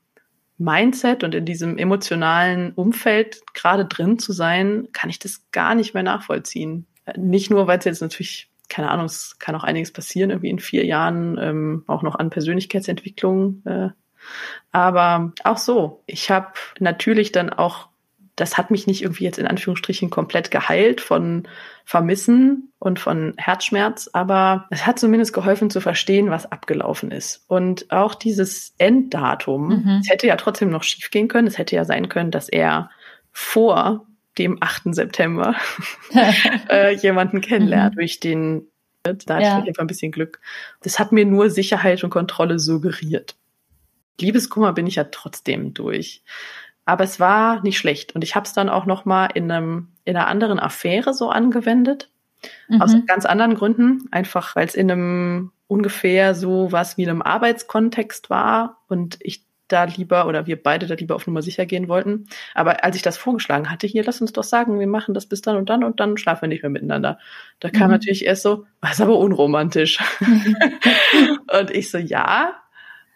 [0.58, 5.94] Mindset und in diesem emotionalen Umfeld gerade drin zu sein, kann ich das gar nicht
[5.94, 6.86] mehr nachvollziehen.
[7.16, 10.58] Nicht nur, weil es jetzt natürlich keine Ahnung, es kann auch einiges passieren, irgendwie in
[10.58, 13.62] vier Jahren, ähm, auch noch an Persönlichkeitsentwicklung.
[13.64, 13.88] Äh.
[14.72, 17.88] Aber auch so, ich habe natürlich dann auch,
[18.36, 21.48] das hat mich nicht irgendwie jetzt in Anführungsstrichen komplett geheilt von
[21.84, 27.44] Vermissen und von Herzschmerz, aber es hat zumindest geholfen zu verstehen, was abgelaufen ist.
[27.48, 30.00] Und auch dieses Enddatum, mhm.
[30.02, 31.48] es hätte ja trotzdem noch schiefgehen können.
[31.48, 32.90] Es hätte ja sein können, dass er
[33.32, 34.06] vor
[34.38, 34.94] dem 8.
[34.94, 35.54] September
[36.70, 37.98] äh, jemanden kennenlernt, mhm.
[37.98, 38.68] durch den
[39.02, 39.64] da hatte ja.
[39.64, 40.40] ich Fall ein bisschen Glück.
[40.82, 43.36] Das hat mir nur Sicherheit und Kontrolle suggeriert.
[44.20, 46.22] Liebeskummer bin ich ja trotzdem durch.
[46.84, 48.14] Aber es war nicht schlecht.
[48.14, 51.30] Und ich habe es dann auch noch mal in, einem, in einer anderen Affäre so
[51.30, 52.10] angewendet.
[52.68, 52.82] Mhm.
[52.82, 54.08] Aus ganz anderen Gründen.
[54.10, 59.84] Einfach, weil es in einem ungefähr so was wie einem Arbeitskontext war und ich da
[59.84, 62.26] lieber oder wir beide da lieber auf Nummer sicher gehen wollten.
[62.54, 65.42] Aber als ich das vorgeschlagen hatte, hier, lass uns doch sagen, wir machen das bis
[65.42, 67.18] dann und dann und dann schlafen wir nicht mehr miteinander.
[67.60, 67.92] Da kam mhm.
[67.92, 69.98] natürlich erst so, was ist aber unromantisch.
[71.60, 72.54] und ich so, ja,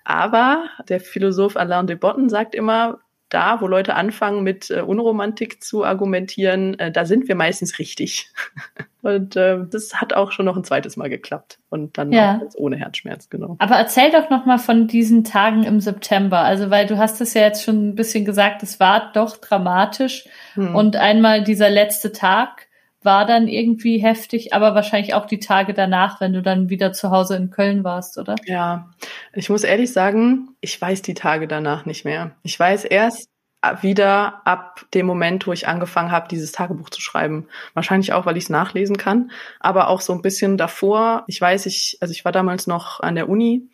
[0.05, 5.63] aber der Philosoph Alain de Botton sagt immer, da, wo Leute anfangen mit äh, Unromantik
[5.63, 8.31] zu argumentieren, äh, da sind wir meistens richtig.
[9.03, 11.59] und äh, das hat auch schon noch ein zweites Mal geklappt.
[11.71, 12.41] Und dann ja.
[12.57, 13.57] ohne Herzschmerz, genau.
[13.59, 16.39] Aber erzähl doch noch mal von diesen Tagen im September.
[16.39, 20.27] Also, weil du hast es ja jetzt schon ein bisschen gesagt, es war doch dramatisch.
[20.55, 20.77] Hm.
[20.77, 22.69] Und einmal dieser letzte Tag
[23.03, 27.11] war dann irgendwie heftig, aber wahrscheinlich auch die Tage danach, wenn du dann wieder zu
[27.11, 28.37] Hause in Köln warst, oder?
[28.45, 28.91] Ja,
[29.35, 32.33] ich muss ehrlich sagen, ich weiß die Tage danach nicht mehr.
[32.45, 33.32] Ich weiß erst
[33.81, 37.47] wieder ab dem Moment, wo ich angefangen habe, dieses Tagebuch zu schreiben.
[37.75, 41.25] Wahrscheinlich auch, weil ich es nachlesen kann, aber auch so ein bisschen davor.
[41.29, 43.69] Ich weiß, ich, also ich war damals noch an der Uni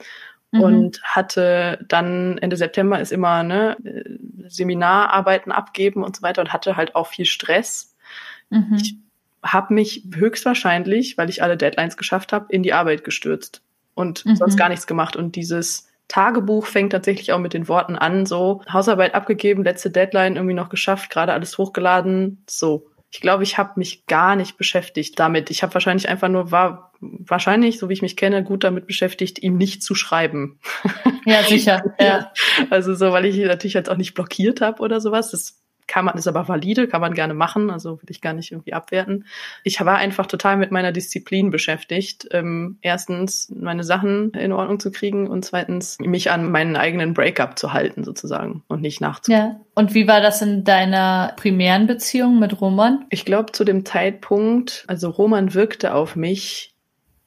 [0.53, 0.61] mhm.
[0.61, 3.76] und hatte dann Ende September ist immer ne
[4.47, 7.95] Seminararbeiten abgeben und so weiter und hatte halt auch viel Stress.
[8.51, 8.76] Mhm.
[8.80, 8.97] Ich
[9.43, 13.62] habe mich höchstwahrscheinlich, weil ich alle Deadlines geschafft habe, in die Arbeit gestürzt
[13.95, 14.36] und mhm.
[14.36, 15.16] sonst gar nichts gemacht.
[15.16, 20.36] Und dieses Tagebuch fängt tatsächlich auch mit den Worten an, so Hausarbeit abgegeben, letzte Deadline
[20.36, 22.86] irgendwie noch geschafft, gerade alles hochgeladen, so.
[23.11, 25.50] Ich glaube, ich habe mich gar nicht beschäftigt damit.
[25.50, 29.38] Ich habe wahrscheinlich einfach nur war wahrscheinlich, so wie ich mich kenne, gut damit beschäftigt,
[29.38, 30.59] ihm nicht zu schreiben.
[31.24, 31.82] Ja, sicher.
[32.00, 32.32] ja.
[32.70, 35.30] Also so, weil ich ihn natürlich jetzt auch nicht blockiert habe oder sowas.
[35.30, 35.59] Das
[35.89, 38.74] kann man, ist aber valide, kann man gerne machen, also will ich gar nicht irgendwie
[38.74, 39.24] abwerten.
[39.64, 42.28] Ich war einfach total mit meiner Disziplin beschäftigt.
[42.30, 47.59] Ähm, erstens, meine Sachen in Ordnung zu kriegen und zweitens, mich an meinen eigenen Breakup
[47.59, 49.57] zu halten sozusagen und nicht nachzudenken.
[49.57, 49.61] Ja.
[49.74, 53.07] Und wie war das in deiner primären Beziehung mit Roman?
[53.11, 56.74] Ich glaube, zu dem Zeitpunkt, also Roman wirkte auf mich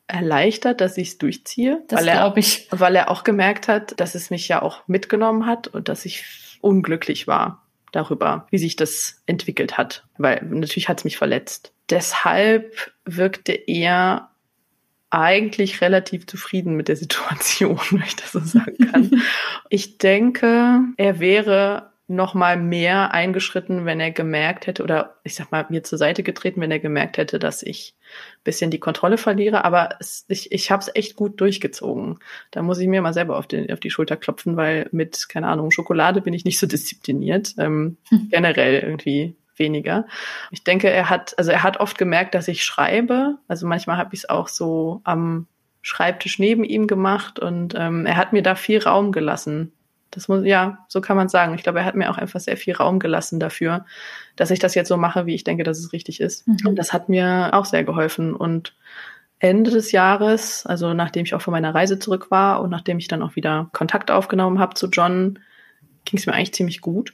[0.07, 1.83] erleichtert, dass ich es durchziehe.
[1.87, 2.67] Das glaube ich.
[2.69, 6.25] Weil er auch gemerkt hat, dass es mich ja auch mitgenommen hat und dass ich
[6.61, 10.05] unglücklich war darüber, wie sich das entwickelt hat.
[10.17, 11.73] Weil natürlich hat es mich verletzt.
[11.89, 14.31] Deshalb wirkte er
[15.09, 19.11] eigentlich relativ zufrieden mit der Situation, wenn ich das so sagen kann.
[19.69, 25.51] ich denke, er wäre noch mal mehr eingeschritten, wenn er gemerkt hätte oder ich sag
[25.51, 27.95] mal mir zur Seite getreten, wenn er gemerkt hätte, dass ich
[28.43, 29.65] bisschen die Kontrolle verliere.
[29.65, 32.19] Aber es, ich, ich habe es echt gut durchgezogen.
[32.51, 35.47] Da muss ich mir mal selber auf, den, auf die Schulter klopfen, weil mit keine
[35.47, 37.55] Ahnung Schokolade bin ich nicht so diszipliniert.
[37.57, 38.29] Ähm, hm.
[38.29, 40.05] Generell irgendwie weniger.
[40.51, 43.37] Ich denke, er hat also er hat oft gemerkt, dass ich schreibe.
[43.47, 45.47] Also manchmal habe ich es auch so am
[45.83, 49.71] Schreibtisch neben ihm gemacht und ähm, er hat mir da viel Raum gelassen
[50.11, 51.55] das muss, ja, so kann man sagen.
[51.55, 53.85] Ich glaube, er hat mir auch einfach sehr viel Raum gelassen dafür,
[54.35, 56.47] dass ich das jetzt so mache, wie ich denke, dass es richtig ist.
[56.47, 56.67] Mhm.
[56.67, 58.35] Und das hat mir auch sehr geholfen.
[58.35, 58.75] Und
[59.39, 63.07] Ende des Jahres, also nachdem ich auch von meiner Reise zurück war und nachdem ich
[63.07, 65.39] dann auch wieder Kontakt aufgenommen habe zu John,
[66.05, 67.13] ging es mir eigentlich ziemlich gut.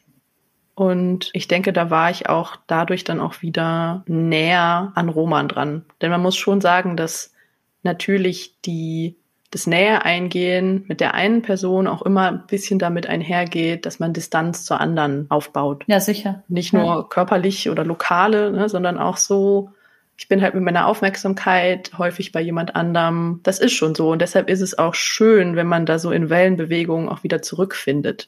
[0.76, 5.86] Und ich denke, da war ich auch dadurch dann auch wieder näher an Roman dran.
[6.02, 7.34] Denn man muss schon sagen, dass
[7.82, 9.16] natürlich die
[9.52, 14.14] das Nähe eingehen mit der einen Person auch immer ein bisschen damit einhergeht, dass man
[14.14, 15.84] Distanz zur anderen aufbaut.
[15.88, 16.43] Ja, sicher.
[16.50, 17.04] Nicht nur ja.
[17.04, 19.72] körperlich oder lokale, ne, sondern auch so,
[20.18, 23.39] ich bin halt mit meiner Aufmerksamkeit häufig bei jemand anderem.
[23.43, 24.12] Das ist schon so.
[24.12, 28.28] Und deshalb ist es auch schön, wenn man da so in Wellenbewegungen auch wieder zurückfindet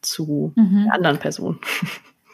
[0.00, 0.84] zu mhm.
[0.84, 1.58] der anderen Person.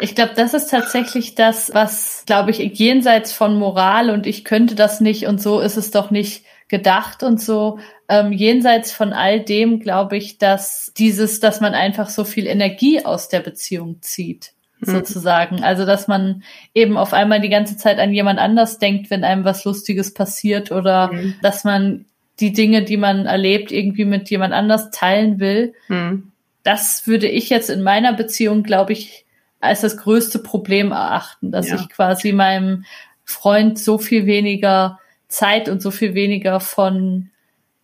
[0.01, 4.75] Ich glaube, das ist tatsächlich das, was, glaube ich, jenseits von Moral und ich könnte
[4.75, 7.79] das nicht und so ist es doch nicht gedacht und so.
[8.09, 13.05] Ähm, jenseits von all dem glaube ich, dass dieses, dass man einfach so viel Energie
[13.05, 14.93] aus der Beziehung zieht, mhm.
[14.93, 15.63] sozusagen.
[15.63, 16.43] Also, dass man
[16.75, 20.71] eben auf einmal die ganze Zeit an jemand anders denkt, wenn einem was Lustiges passiert
[20.71, 21.35] oder mhm.
[21.43, 22.05] dass man
[22.41, 25.75] die Dinge, die man erlebt, irgendwie mit jemand anders teilen will.
[25.89, 26.31] Mhm.
[26.63, 29.25] Das würde ich jetzt in meiner Beziehung, glaube ich,
[29.61, 31.77] als das größte Problem erachten, dass ja.
[31.77, 32.85] ich quasi meinem
[33.25, 37.31] Freund so viel weniger Zeit und so viel weniger von,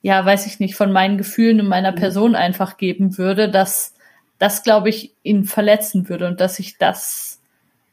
[0.03, 1.97] ja, weiß ich nicht, von meinen Gefühlen und meiner mhm.
[1.97, 3.95] Person einfach geben würde, dass
[4.38, 7.40] das, glaube ich, ihn verletzen würde und dass ich das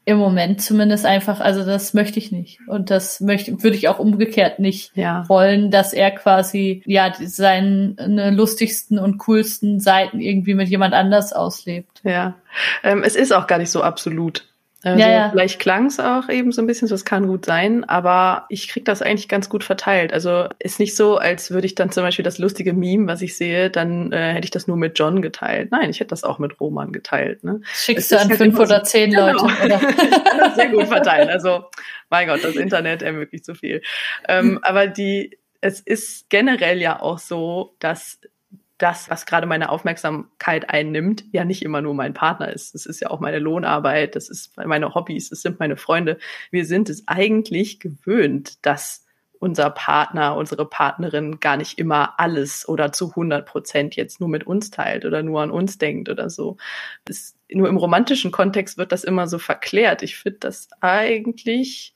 [0.03, 2.59] im Moment zumindest einfach, also das möchte ich nicht.
[2.67, 5.27] Und das möchte, würde ich auch umgekehrt nicht ja.
[5.29, 12.01] wollen, dass er quasi, ja, seine lustigsten und coolsten Seiten irgendwie mit jemand anders auslebt.
[12.03, 12.35] Ja.
[12.83, 14.50] Ähm, es ist auch gar nicht so absolut.
[14.83, 15.29] Also ja, ja.
[15.29, 18.83] vielleicht klang es auch eben so ein bisschen, das kann gut sein, aber ich krieg
[18.83, 20.11] das eigentlich ganz gut verteilt.
[20.11, 23.37] Also ist nicht so, als würde ich dann zum Beispiel das lustige Meme, was ich
[23.37, 25.71] sehe, dann äh, hätte ich das nur mit John geteilt.
[25.71, 27.43] Nein, ich hätte das auch mit Roman geteilt.
[27.43, 27.61] Ne?
[27.73, 29.31] Schickst du an halt fünf oder zehn genau.
[29.31, 29.43] Leute.
[29.65, 30.51] Oder?
[30.55, 31.29] sehr gut verteilen.
[31.29, 31.65] Also
[32.09, 33.83] mein Gott, das Internet ermöglicht so viel.
[34.27, 38.19] Ähm, aber die, es ist generell ja auch so, dass
[38.81, 42.73] das, was gerade meine Aufmerksamkeit einnimmt, ja nicht immer nur mein Partner ist.
[42.73, 46.17] Es ist ja auch meine Lohnarbeit, das ist meine Hobbys, das sind meine Freunde.
[46.49, 49.05] Wir sind es eigentlich gewöhnt, dass
[49.39, 54.45] unser Partner, unsere Partnerin gar nicht immer alles oder zu 100 Prozent jetzt nur mit
[54.45, 56.57] uns teilt oder nur an uns denkt oder so.
[57.05, 60.03] Das, nur im romantischen Kontext wird das immer so verklärt.
[60.03, 61.93] Ich finde das eigentlich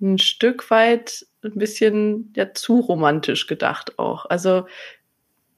[0.00, 4.26] ein Stück weit ein bisschen ja zu romantisch gedacht auch.
[4.26, 4.66] Also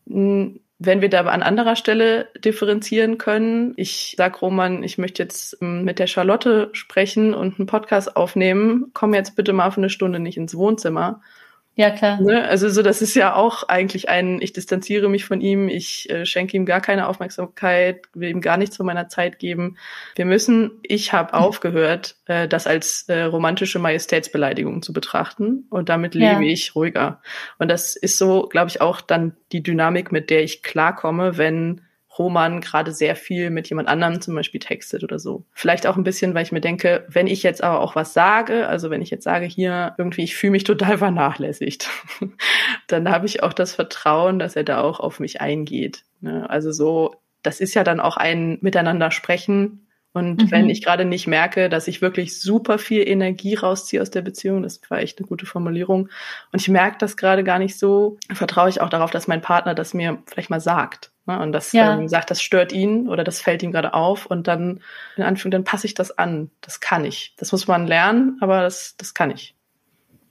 [0.09, 5.85] wenn wir da an anderer Stelle differenzieren können, ich sag Roman, ich möchte jetzt ähm,
[5.85, 10.21] mit der Charlotte sprechen und einen Podcast aufnehmen, komm jetzt bitte mal für eine Stunde
[10.21, 11.21] nicht ins Wohnzimmer.
[11.79, 12.21] Ja, klar.
[12.21, 12.43] Ne?
[12.43, 16.27] Also so, das ist ja auch eigentlich ein, ich distanziere mich von ihm, ich äh,
[16.27, 19.77] schenke ihm gar keine Aufmerksamkeit, will ihm gar nichts von meiner Zeit geben.
[20.17, 21.45] Wir müssen, ich habe mhm.
[21.45, 26.53] aufgehört, äh, das als äh, romantische Majestätsbeleidigung zu betrachten und damit lebe ja.
[26.53, 27.23] ich ruhiger.
[27.61, 31.83] Und das ist so, glaube ich, auch dann die Dynamik, mit der ich klarkomme, wenn
[32.19, 35.45] Roman gerade sehr viel mit jemand anderem zum Beispiel textet oder so.
[35.53, 38.69] Vielleicht auch ein bisschen, weil ich mir denke, wenn ich jetzt aber auch was sage,
[38.69, 41.89] also wenn ich jetzt sage, hier irgendwie, ich fühle mich total vernachlässigt,
[42.87, 46.05] dann habe ich auch das Vertrauen, dass er da auch auf mich eingeht.
[46.21, 46.49] Ne?
[46.49, 50.51] Also so, das ist ja dann auch ein Miteinander sprechen und mhm.
[50.51, 54.63] wenn ich gerade nicht merke, dass ich wirklich super viel Energie rausziehe aus der Beziehung,
[54.63, 56.09] das war echt eine gute Formulierung,
[56.53, 59.75] und ich merke das gerade gar nicht so, vertraue ich auch darauf, dass mein Partner
[59.75, 61.13] das mir vielleicht mal sagt.
[61.29, 61.39] Ne?
[61.39, 61.97] Und das ja.
[61.97, 64.81] ähm, sagt, das stört ihn oder das fällt ihm gerade auf und dann,
[65.17, 66.51] in Anführung, dann passe ich das an.
[66.63, 67.35] Das kann ich.
[67.37, 69.55] Das muss man lernen, aber das, das kann ich.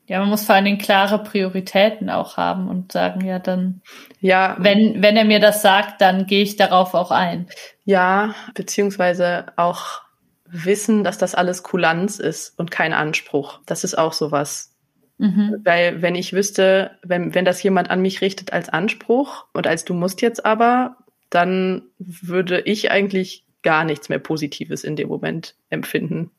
[0.07, 3.81] Ja, man muss vor allen Dingen klare Prioritäten auch haben und sagen, ja, dann,
[4.21, 7.47] ja, wenn, wenn er mir das sagt, dann gehe ich darauf auch ein.
[7.83, 10.01] Ja, beziehungsweise auch
[10.45, 13.59] wissen, dass das alles Kulanz ist und kein Anspruch.
[13.65, 14.76] Das ist auch sowas.
[15.17, 15.61] Mhm.
[15.63, 19.85] Weil wenn ich wüsste, wenn, wenn das jemand an mich richtet als Anspruch und als
[19.85, 20.97] du musst jetzt aber,
[21.29, 26.31] dann würde ich eigentlich gar nichts mehr Positives in dem Moment empfinden.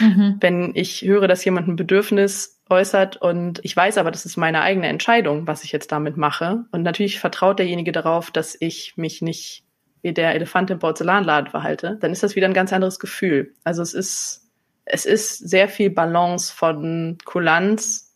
[0.00, 0.38] Mhm.
[0.40, 4.62] Wenn ich höre, dass jemand ein Bedürfnis äußert und ich weiß aber, das ist meine
[4.62, 6.64] eigene Entscheidung, was ich jetzt damit mache.
[6.72, 9.64] Und natürlich vertraut derjenige darauf, dass ich mich nicht
[10.02, 13.54] wie der Elefant im Porzellanladen verhalte, dann ist das wieder ein ganz anderes Gefühl.
[13.64, 14.50] Also es ist,
[14.84, 18.13] es ist sehr viel Balance von Kulanz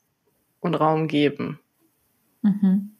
[0.60, 1.60] und Raum geben.
[2.42, 2.92] Mhm.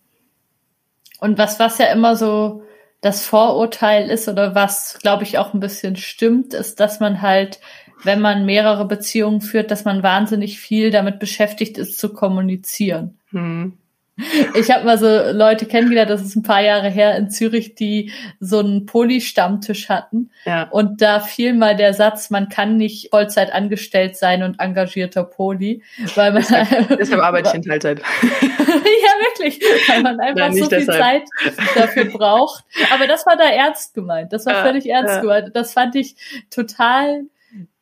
[1.21, 2.63] Und was, was ja immer so
[3.01, 7.61] das Vorurteil ist oder was, glaube ich, auch ein bisschen stimmt, ist, dass man halt
[8.05, 13.19] wenn man mehrere Beziehungen führt, dass man wahnsinnig viel damit beschäftigt ist zu kommunizieren.
[13.31, 13.79] Hm.
[14.55, 18.12] Ich habe mal so Leute kennengelernt, das ist ein paar Jahre her in Zürich, die
[18.41, 20.31] so einen Poly-Stammtisch hatten.
[20.45, 20.64] Ja.
[20.71, 25.83] Und da fiel mal der Satz, man kann nicht Vollzeit angestellt sein und engagierter Poly,
[26.14, 27.99] weil man deshalb, deshalb arbeite ich in Teilzeit.
[28.23, 31.25] ja, wirklich, weil man einfach Nein, so viel deshalb.
[31.27, 32.64] Zeit dafür braucht.
[32.93, 34.33] Aber das war da ernst gemeint.
[34.33, 35.21] Das war ja, völlig ernst ja.
[35.21, 35.51] gemeint.
[35.55, 36.16] Das fand ich
[36.51, 37.25] total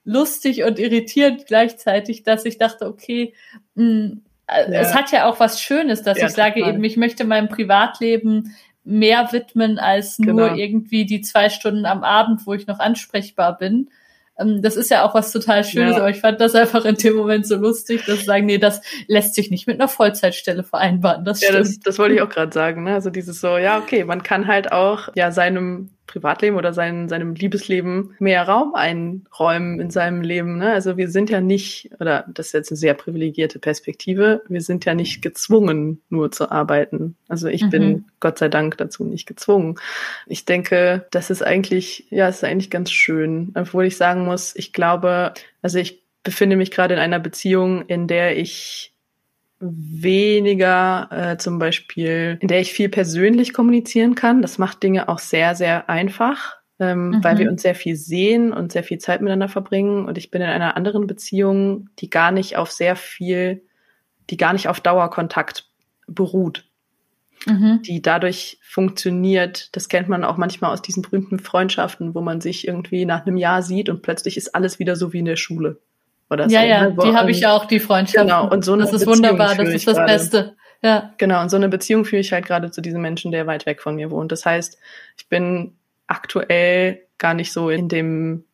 [0.04, 3.34] lustig und irritierend gleichzeitig, dass ich dachte, okay,
[3.74, 4.80] mh, hm, ja.
[4.80, 6.74] es hat ja auch was Schönes, dass ja, ich sage total.
[6.74, 10.54] eben, ich möchte meinem Privatleben mehr widmen als nur genau.
[10.56, 13.90] irgendwie die zwei Stunden am Abend, wo ich noch ansprechbar bin.
[14.38, 15.98] Ähm, das ist ja auch was total Schönes, ja.
[15.98, 18.82] aber ich fand das einfach in dem Moment so lustig, dass sie sagen, nee, das
[19.08, 21.24] lässt sich nicht mit einer Vollzeitstelle vereinbaren.
[21.24, 22.84] Das ja, das, das wollte ich auch gerade sagen.
[22.84, 22.94] Ne?
[22.94, 27.34] Also dieses so, ja, okay, man kann halt auch ja seinem Privatleben oder sein, seinem
[27.34, 30.58] Liebesleben mehr Raum einräumen in seinem Leben.
[30.58, 30.72] Ne?
[30.72, 34.84] Also wir sind ja nicht, oder das ist jetzt eine sehr privilegierte Perspektive, wir sind
[34.84, 37.16] ja nicht gezwungen, nur zu arbeiten.
[37.28, 37.70] Also ich mhm.
[37.70, 39.76] bin Gott sei Dank dazu nicht gezwungen.
[40.26, 43.52] Ich denke, das ist eigentlich, ja, ist eigentlich ganz schön.
[43.54, 48.08] Obwohl ich sagen muss, ich glaube, also ich befinde mich gerade in einer Beziehung, in
[48.08, 48.92] der ich
[49.58, 54.42] weniger äh, zum Beispiel, in der ich viel persönlich kommunizieren kann.
[54.42, 57.24] Das macht Dinge auch sehr, sehr einfach, ähm, mhm.
[57.24, 60.06] weil wir uns sehr viel sehen und sehr viel Zeit miteinander verbringen.
[60.06, 63.62] Und ich bin in einer anderen Beziehung, die gar nicht auf sehr viel,
[64.28, 65.70] die gar nicht auf Dauerkontakt
[66.06, 66.64] beruht.
[67.44, 67.82] Mhm.
[67.82, 69.76] die dadurch funktioniert.
[69.76, 73.36] Das kennt man auch manchmal aus diesen berühmten Freundschaften, wo man sich irgendwie nach einem
[73.36, 75.80] Jahr sieht und plötzlich ist alles wieder so wie in der Schule
[76.30, 76.54] oder ja, so.
[76.56, 76.96] Ja, ja, ne?
[77.04, 78.26] die habe ich auch, die Freundschaft.
[78.26, 80.12] Genau, und so eine Das ist Beziehung wunderbar, das ist das grade.
[80.12, 80.56] Beste.
[80.82, 81.14] Ja.
[81.18, 83.80] Genau, und so eine Beziehung führe ich halt gerade zu diesem Menschen, der weit weg
[83.80, 84.32] von mir wohnt.
[84.32, 84.78] Das heißt,
[85.16, 88.44] ich bin aktuell gar nicht so in dem,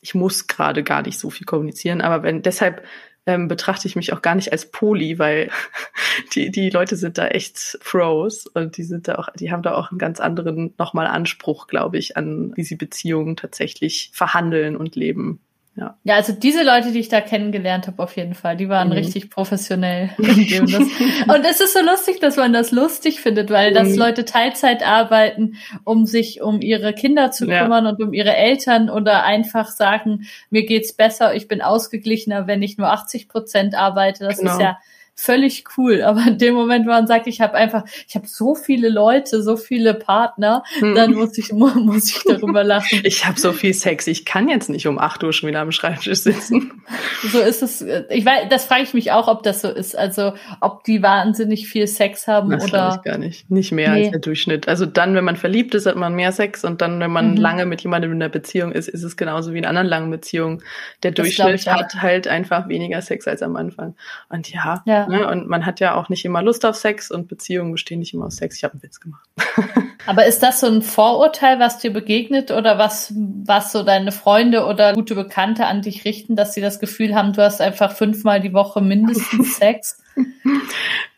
[0.00, 2.82] ich muss gerade gar nicht so viel kommunizieren, aber wenn, deshalb
[3.26, 5.50] ähm, betrachte ich mich auch gar nicht als Poli, weil
[6.34, 9.74] die, die Leute sind da echt Pros und die sind da auch, die haben da
[9.74, 14.94] auch einen ganz anderen nochmal Anspruch, glaube ich, an wie sie Beziehungen tatsächlich verhandeln und
[14.94, 15.40] leben.
[15.78, 15.94] Ja.
[16.04, 18.94] ja, also diese Leute, die ich da kennengelernt habe, auf jeden Fall, die waren mhm.
[18.94, 20.08] richtig professionell.
[20.18, 23.74] und es ist so lustig, dass man das lustig findet, weil mhm.
[23.74, 27.90] dass Leute Teilzeit arbeiten, um sich um ihre Kinder zu kümmern ja.
[27.90, 32.78] und um ihre Eltern oder einfach sagen, mir geht's besser, ich bin ausgeglichener, wenn ich
[32.78, 34.24] nur 80 Prozent arbeite.
[34.24, 34.52] Das genau.
[34.52, 34.78] ist ja
[35.16, 36.02] völlig cool.
[36.02, 39.42] Aber in dem Moment, wo man sagt, ich habe einfach, ich habe so viele Leute,
[39.42, 40.94] so viele Partner, hm.
[40.94, 43.00] dann muss ich, muss ich darüber lachen.
[43.06, 45.72] Ich habe so viel Sex, ich kann jetzt nicht um acht Uhr schon wieder am
[45.72, 46.82] Schreibtisch sitzen.
[47.22, 47.84] So ist es.
[48.10, 49.96] Ich weiß, das frage ich mich auch, ob das so ist.
[49.96, 52.96] Also ob die wahnsinnig viel Sex haben das oder.
[52.96, 53.50] Ich gar nicht.
[53.50, 54.02] Nicht mehr nee.
[54.02, 54.68] als der Durchschnitt.
[54.68, 57.36] Also dann, wenn man verliebt ist, hat man mehr Sex und dann, wenn man mhm.
[57.36, 60.62] lange mit jemandem in einer Beziehung ist, ist es genauso wie in anderen langen Beziehungen.
[61.02, 63.94] Der das Durchschnitt hat halt einfach weniger Sex als am Anfang.
[64.28, 65.05] Und ja, ja.
[65.08, 65.28] Ne?
[65.28, 68.26] Und man hat ja auch nicht immer Lust auf Sex und Beziehungen bestehen nicht immer
[68.26, 68.56] aus Sex.
[68.56, 69.28] Ich habe einen Witz gemacht.
[70.06, 74.66] Aber ist das so ein Vorurteil, was dir begegnet oder was, was so deine Freunde
[74.66, 78.40] oder gute Bekannte an dich richten, dass sie das Gefühl haben, du hast einfach fünfmal
[78.40, 80.02] die Woche mindestens Sex?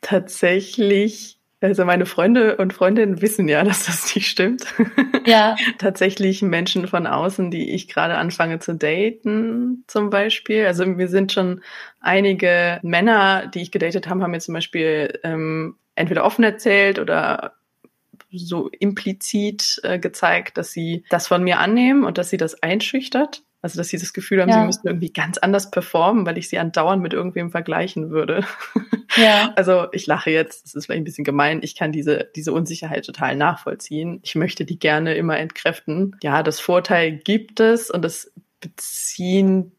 [0.00, 4.66] Tatsächlich Also meine Freunde und Freundinnen wissen ja, dass das nicht stimmt.
[5.26, 5.56] Ja.
[5.78, 10.66] Tatsächlich Menschen von außen, die ich gerade anfange zu daten, zum Beispiel.
[10.66, 11.62] Also mir sind schon
[12.00, 17.54] einige Männer, die ich gedatet habe, haben mir zum Beispiel ähm, entweder offen erzählt oder
[18.30, 23.42] so implizit äh, gezeigt, dass sie das von mir annehmen und dass sie das einschüchtert.
[23.60, 24.60] Also, dass sie das Gefühl haben, Ja.
[24.60, 28.44] sie müssen irgendwie ganz anders performen, weil ich sie andauernd mit irgendwem vergleichen würde.
[29.16, 29.52] Ja.
[29.56, 31.60] Also, ich lache jetzt, das ist vielleicht ein bisschen gemein.
[31.62, 34.20] Ich kann diese, diese Unsicherheit total nachvollziehen.
[34.22, 36.14] Ich möchte die gerne immer entkräften.
[36.22, 38.30] Ja, das Vorteil gibt es und das
[38.60, 39.72] beziehen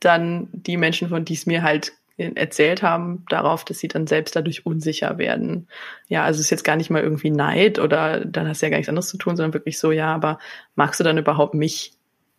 [0.00, 4.36] dann die Menschen, von die es mir halt erzählt haben, darauf, dass sie dann selbst
[4.36, 5.66] dadurch unsicher werden.
[6.08, 8.70] Ja, also es ist jetzt gar nicht mal irgendwie Neid oder dann hast du ja
[8.70, 10.38] gar nichts anderes zu tun, sondern wirklich so, ja, aber
[10.74, 11.92] magst du dann überhaupt mich?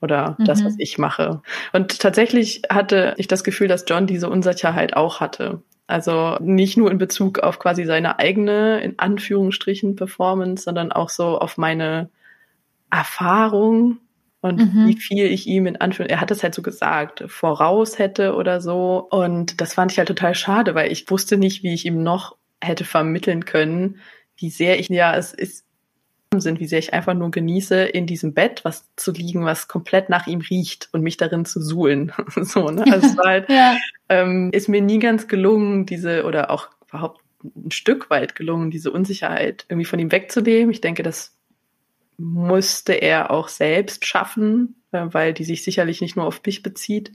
[0.04, 0.66] Oder das, Mhm.
[0.66, 1.41] was ich mache.
[1.72, 5.64] Und tatsächlich hatte ich das Gefühl, dass John diese Unsicherheit auch hatte.
[5.88, 11.39] Also nicht nur in Bezug auf quasi seine eigene, in Anführungsstrichen, Performance, sondern auch so
[11.39, 12.10] auf meine
[12.89, 13.97] Erfahrung
[14.41, 14.88] und Mhm.
[14.88, 18.62] wie viel ich ihm in Anführung, er hat es halt so gesagt, voraus hätte oder
[18.62, 19.08] so.
[19.10, 22.36] Und das fand ich halt total schade, weil ich wusste nicht, wie ich ihm noch
[22.62, 23.99] hätte vermitteln können,
[24.38, 25.66] wie sehr ich, ja, es ist
[26.42, 30.10] sind, wie sehr ich einfach nur genieße, in diesem Bett was zu liegen, was komplett
[30.10, 32.12] nach ihm riecht und mich darin zu suhlen.
[32.36, 32.84] so, ne?
[32.92, 33.78] Also es war halt, Ja.
[34.10, 38.92] ähm, ist mir nie ganz gelungen, diese, oder auch überhaupt ein Stück weit gelungen, diese
[38.92, 40.72] Unsicherheit irgendwie von ihm wegzunehmen.
[40.72, 41.36] Ich denke, das
[42.18, 47.12] musste er auch selbst schaffen, äh, weil die sich sicherlich nicht nur auf mich bezieht.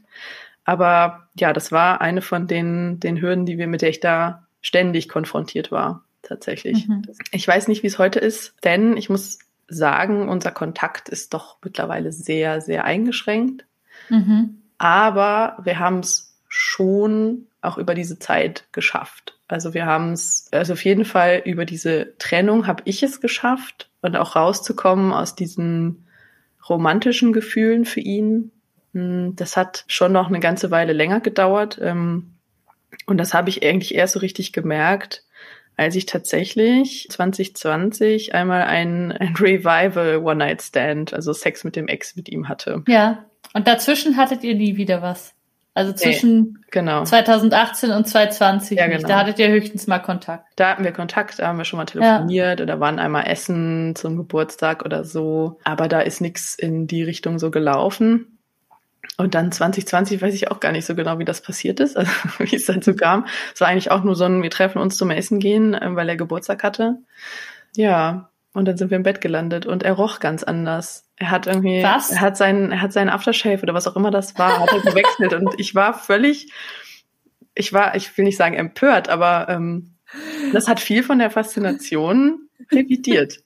[0.64, 4.46] Aber ja, das war eine von den, den Hürden, die wir, mit der ich da
[4.60, 6.88] ständig konfrontiert war, tatsächlich.
[6.88, 7.02] Mhm.
[7.32, 9.38] Ich weiß nicht, wie es heute ist, denn ich muss
[9.68, 13.66] sagen, unser Kontakt ist doch mittlerweile sehr, sehr eingeschränkt.
[14.08, 14.62] Mhm.
[14.78, 19.38] Aber wir haben es schon auch über diese Zeit geschafft.
[19.48, 23.90] Also wir haben es, also auf jeden Fall über diese Trennung habe ich es geschafft
[24.00, 26.06] und auch rauszukommen aus diesen
[26.68, 28.52] romantischen Gefühlen für ihn.
[28.94, 31.78] Hm, Das hat schon noch eine ganze Weile länger gedauert.
[31.82, 32.34] ähm,
[33.06, 35.24] Und das habe ich eigentlich erst so richtig gemerkt,
[35.78, 42.28] als ich tatsächlich 2020 einmal ein, ein Revival One-Night-Stand, also Sex mit dem Ex mit
[42.28, 42.82] ihm hatte.
[42.88, 43.24] Ja.
[43.54, 45.34] Und dazwischen hattet ihr nie wieder was.
[45.74, 47.04] Also zwischen Genau.
[47.04, 49.06] 2018 und 2020 Ja, genau.
[49.06, 50.44] Da hattet ihr höchstens mal Kontakt.
[50.56, 54.16] Da hatten wir Kontakt, da haben wir schon mal telefoniert oder waren einmal essen zum
[54.16, 55.58] Geburtstag oder so.
[55.62, 58.37] Aber da ist nichts in die Richtung so gelaufen.
[59.16, 62.10] Und dann 2020 weiß ich auch gar nicht so genau, wie das passiert ist, also
[62.38, 63.26] wie es dazu kam.
[63.54, 66.08] Es war eigentlich auch nur so ein, wir treffen uns zum Essen gehen, äh, weil
[66.08, 66.98] er Geburtstag hatte.
[67.74, 71.08] Ja, und dann sind wir im Bett gelandet und er roch ganz anders.
[71.16, 72.10] Er hat irgendwie, Was?
[72.10, 74.80] er hat seinen, er hat seinen Aftershave oder was auch immer das war, hat er
[74.80, 76.52] gewechselt und ich war völlig,
[77.54, 79.94] ich war, ich will nicht sagen empört, aber ähm,
[80.52, 83.40] das hat viel von der Faszination revidiert.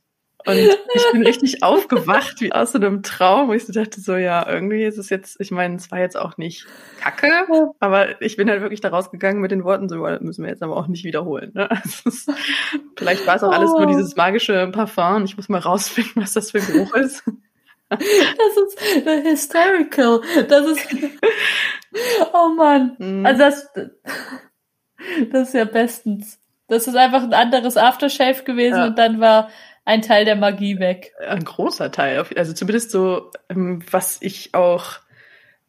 [0.46, 4.16] Und ich bin richtig aufgewacht, wie aus so einem Traum, wo ich so dachte, so
[4.16, 6.66] ja, irgendwie ist es jetzt, ich meine, es war jetzt auch nicht
[7.00, 7.30] kacke,
[7.80, 10.76] aber ich bin halt wirklich da rausgegangen mit den Worten, so, müssen wir jetzt aber
[10.76, 11.52] auch nicht wiederholen.
[11.54, 11.68] Ne?
[12.04, 12.30] Ist,
[12.96, 13.86] vielleicht war es auch alles nur Oh.
[13.86, 17.22] dieses magische Parfum und ich muss mal rausfinden, was das für ein Geruch ist.
[17.90, 20.22] Das ist hysterical.
[20.48, 20.86] Das ist.
[22.32, 22.96] Oh Mann.
[22.98, 23.26] Mhm.
[23.26, 23.68] Also das,
[25.30, 26.38] das ist ja bestens.
[26.68, 28.86] Das ist einfach ein anderes Aftershave gewesen Ja.
[28.86, 29.50] und dann war
[29.84, 31.12] ein Teil der Magie weg.
[31.26, 35.00] ein großer Teil, also zumindest so, ähm, was ich auch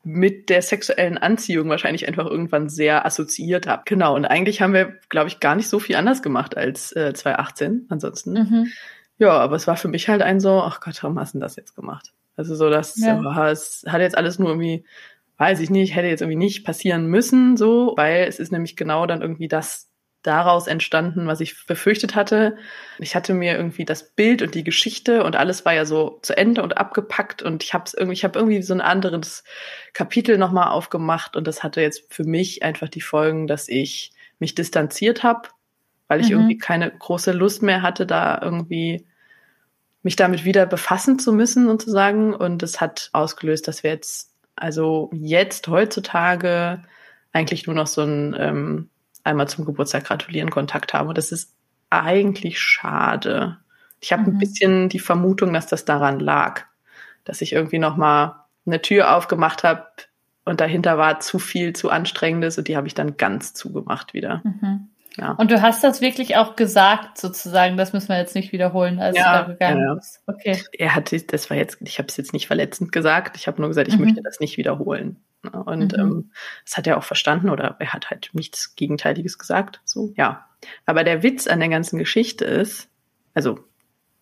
[0.04, 3.84] mit der sexuellen Anziehung wahrscheinlich einfach irgendwann sehr assoziiert habe.
[3.86, 7.14] Genau, und eigentlich haben wir, glaube ich, gar nicht so viel anders gemacht als äh,
[7.14, 8.34] 2018 ansonsten.
[8.34, 8.68] Mhm.
[9.18, 11.42] Ja, aber es war für mich halt ein so, ach Gott, warum hast du denn
[11.42, 12.12] das jetzt gemacht?
[12.36, 13.22] Also so, dass Ja.
[13.22, 13.52] ja.
[13.52, 14.84] es hat jetzt alles nur irgendwie,
[15.38, 19.06] weiß ich nicht, hätte jetzt irgendwie nicht passieren müssen, so, weil es ist nämlich genau
[19.06, 19.90] dann irgendwie das
[20.24, 22.58] daraus entstanden, was ich befürchtet hatte.
[23.00, 26.36] Ich hatte mir irgendwie das Bild und die Geschichte und alles war ja so zu
[26.38, 29.44] Ende und abgepackt und ich habe irgendwie, ich habe irgendwie so ein anderes
[29.94, 34.56] Kapitel nochmal aufgemacht und das hatte jetzt für mich einfach die Folgen, dass ich mich
[34.56, 35.50] distanziert habe,
[36.08, 36.34] weil ich Mhm.
[36.34, 39.06] irgendwie keine große Lust mehr hatte, da irgendwie
[40.04, 42.34] mich damit wieder befassen zu müssen sozusagen.
[42.34, 46.84] Und es hat ausgelöst, dass wir jetzt, also jetzt heutzutage
[47.32, 48.90] eigentlich nur noch so ein ähm,
[49.24, 51.10] einmal zum Geburtstag gratulieren Kontakt haben.
[51.10, 51.54] Und das ist
[51.90, 53.58] eigentlich schade.
[54.02, 54.28] Ich habe Mhm.
[54.30, 56.62] ein bisschen die Vermutung, dass das daran lag,
[57.24, 59.86] dass ich irgendwie noch mal eine Tür aufgemacht habe
[60.46, 64.42] und dahinter war zu viel, zu anstrengendes und die habe ich dann ganz zugemacht wieder.
[64.44, 64.90] Mhm.
[65.18, 65.34] Ja.
[65.34, 67.78] Und du hast das wirklich auch gesagt, sozusagen.
[67.78, 69.94] Das müssen wir jetzt nicht wiederholen, als Ja, du da gegangen ja, ja.
[69.96, 70.22] bist.
[70.28, 70.64] Okay.
[70.78, 73.70] er hatte, das war jetzt, ich habe es jetzt nicht verletzend gesagt, ich habe nur
[73.70, 74.06] gesagt, ich Mhm.
[74.06, 75.18] möchte das nicht wiederholen.
[75.66, 76.00] Und Mhm.
[76.00, 76.32] ähm,
[76.66, 79.82] das hat er auch verstanden oder er hat halt nichts Gegenteiliges gesagt.
[79.84, 80.46] So, ja.
[80.86, 82.90] Aber der Witz an der ganzen Geschichte ist,
[83.34, 83.60] also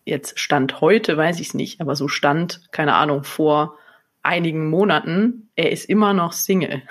[0.04, 3.76] jetzt Stand heute, weiß ich es nicht, aber so Stand, keine Ahnung, vor
[4.22, 6.82] einigen Monaten, er ist immer noch Single.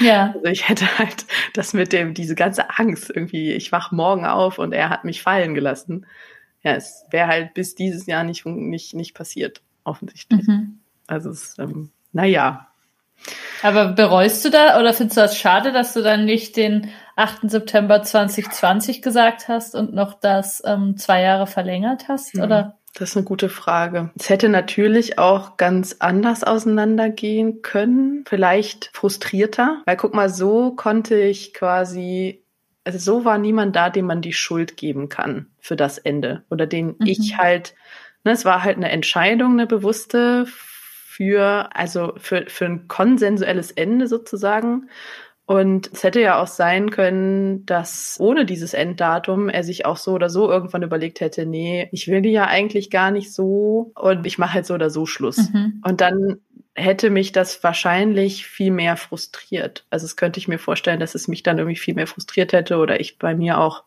[0.00, 0.32] Ja.
[0.34, 4.58] Also ich hätte halt das mit dem, diese ganze Angst irgendwie, ich wach morgen auf
[4.58, 6.06] und er hat mich fallen gelassen.
[6.62, 10.46] Ja, es wäre halt bis dieses Jahr nicht, nicht, nicht passiert, offensichtlich.
[10.46, 10.80] Mhm.
[11.06, 12.68] Also es, ähm, naja.
[13.62, 17.50] Aber bereust du da oder findest du das schade, dass du dann nicht den 8.
[17.50, 22.36] September 2020 gesagt hast und noch das ähm, zwei Jahre verlängert hast?
[22.36, 22.78] Oder?
[22.94, 24.10] Das ist eine gute Frage.
[24.16, 31.20] Es hätte natürlich auch ganz anders auseinandergehen können, vielleicht frustrierter, weil guck mal, so konnte
[31.20, 32.44] ich quasi,
[32.84, 36.66] also so war niemand da, dem man die Schuld geben kann für das Ende oder
[36.66, 37.06] den Mhm.
[37.06, 37.74] ich halt,
[38.22, 44.06] ne, es war halt eine Entscheidung, eine bewusste für, also für, für ein konsensuelles Ende
[44.06, 44.88] sozusagen.
[45.46, 50.12] Und es hätte ja auch sein können, dass ohne dieses Enddatum er sich auch so
[50.12, 54.26] oder so irgendwann überlegt hätte, nee, ich will die ja eigentlich gar nicht so und
[54.26, 55.50] ich mache halt so oder so Schluss.
[55.52, 55.82] Mhm.
[55.84, 56.38] Und dann
[56.74, 59.84] hätte mich das wahrscheinlich viel mehr frustriert.
[59.90, 62.78] Also es könnte ich mir vorstellen, dass es mich dann irgendwie viel mehr frustriert hätte
[62.78, 63.84] oder ich bei mir auch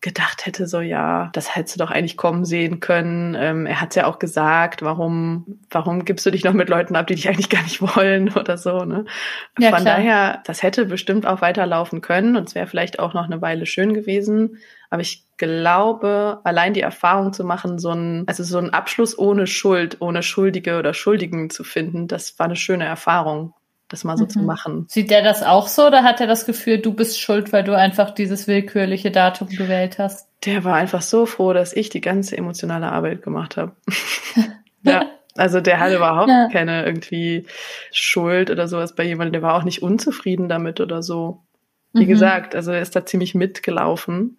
[0.00, 3.34] gedacht hätte, so ja, das hättest du doch eigentlich kommen sehen können.
[3.36, 7.08] Ähm, er hat ja auch gesagt, warum, warum gibst du dich noch mit Leuten ab,
[7.08, 8.84] die dich eigentlich gar nicht wollen oder so.
[8.84, 9.06] Ne?
[9.58, 9.96] Ja, Von klar.
[9.96, 13.66] daher, das hätte bestimmt auch weiterlaufen können und es wäre vielleicht auch noch eine Weile
[13.66, 14.58] schön gewesen.
[14.88, 19.48] Aber ich glaube, allein die Erfahrung zu machen, so ein, also so ein Abschluss ohne
[19.48, 23.52] Schuld, ohne Schuldige oder Schuldigen zu finden, das war eine schöne Erfahrung,
[23.88, 24.46] das mal so zu Mhm.
[24.46, 24.84] machen.
[24.88, 27.76] Sieht der das auch so oder hat er das Gefühl, du bist schuld, weil du
[27.76, 30.28] einfach dieses willkürliche Datum gewählt hast?
[30.44, 33.72] Der war einfach so froh, dass ich die ganze emotionale Arbeit gemacht habe.
[34.82, 35.04] ja.
[35.36, 36.48] Also der hatte überhaupt Ja.
[36.50, 37.46] keine irgendwie
[37.92, 39.34] Schuld oder sowas bei jemandem.
[39.34, 41.42] Der war auch nicht unzufrieden damit oder so.
[41.92, 42.08] Wie Mhm.
[42.08, 44.36] gesagt, also er ist da ziemlich mitgelaufen.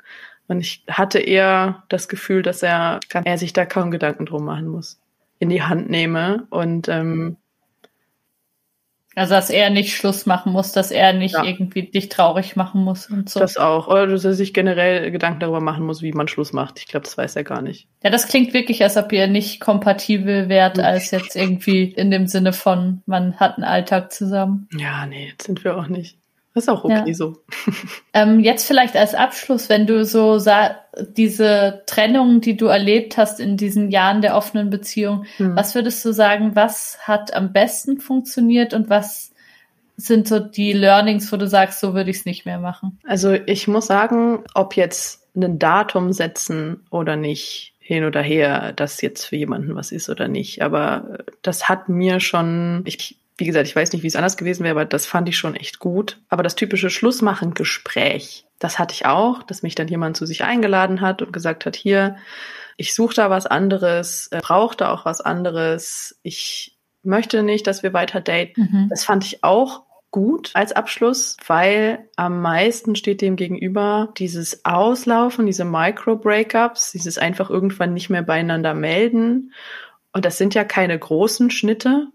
[0.48, 4.68] Und ich hatte eher das Gefühl, dass er, er sich da kaum Gedanken drum machen
[4.68, 5.00] muss.
[5.40, 7.38] In die Hand nehme und ähm,
[9.16, 11.44] Also, dass er nicht Schluss machen muss, dass er nicht Ja.
[11.44, 13.40] irgendwie dich traurig machen muss und so.
[13.40, 13.88] das auch.
[13.88, 16.80] Oder dass er sich generell Gedanken darüber machen muss, wie man Schluss macht.
[16.80, 17.88] Ich glaube, das weiß er gar nicht.
[18.04, 20.84] ja, das klingt wirklich, als ob ihr nicht kompatibel wärt, Mhm.
[20.84, 24.70] als jetzt irgendwie in dem Sinne von, man hat einen Alltag zusammen.
[24.78, 26.19] Ja, nee, das sind wir auch nicht.
[26.60, 27.14] Das ist auch okay Ja.
[27.14, 27.38] so.
[28.14, 30.40] Ähm, jetzt vielleicht als Abschluss, wenn du so
[31.16, 35.56] diese Trennung, die du erlebt hast in diesen Jahren der offenen Beziehung, Hm.
[35.56, 39.32] was würdest du sagen, was hat am besten funktioniert und was
[39.96, 43.00] sind so die Learnings, wo du sagst, so würde ich es nicht mehr machen?
[43.06, 49.02] Also ich muss sagen, ob jetzt ein Datum setzen oder nicht, hin oder her, dass
[49.02, 50.62] jetzt für jemanden was ist oder nicht.
[50.62, 54.64] Aber das hat mir schon, ich, wie gesagt, ich weiß nicht, wie es anders gewesen
[54.64, 56.22] wäre, aber das fand ich schon echt gut.
[56.30, 61.02] Aber das typische Schlussmachen-Gespräch, das hatte ich auch, dass mich dann jemand zu sich eingeladen
[61.02, 62.18] hat und gesagt hat, hier,
[62.78, 67.84] ich suche da was anderes, äh, brauche da auch was anderes, ich möchte nicht, dass
[67.84, 68.62] wir weiter daten.
[68.62, 68.88] Mhm.
[68.90, 75.46] Das fand ich auch gut als Abschluss, weil am meisten steht dem gegenüber dieses Auslaufen,
[75.46, 79.54] diese Micro-Breakups, dieses einfach irgendwann nicht mehr beieinander melden.
[80.12, 82.08] Und das sind ja keine großen Schnitte.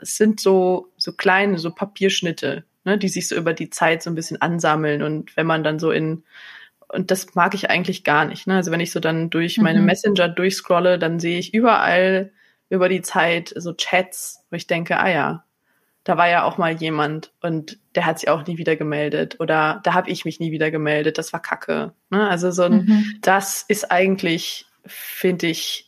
[0.00, 4.10] Es sind so, so kleine, so Papierschnitte, ne, die sich so über die Zeit so
[4.10, 5.02] ein bisschen ansammeln.
[5.02, 6.24] Und wenn man dann so in,
[6.88, 8.46] und das mag ich eigentlich gar nicht.
[8.46, 8.56] Ne?
[8.56, 9.86] Also wenn ich so dann durch meine Mhm.
[9.86, 12.32] Messenger durchscrolle, dann sehe ich überall
[12.70, 15.44] über die Zeit so Chats, wo ich denke, ah ja,
[16.04, 19.80] da war ja auch mal jemand und der hat sich auch nie wieder gemeldet oder
[19.84, 21.92] da habe ich mich nie wieder gemeldet, das war Kacke.
[22.08, 22.26] Ne?
[22.28, 23.04] Also so ein, Mhm.
[23.20, 25.87] das ist eigentlich, finde ich,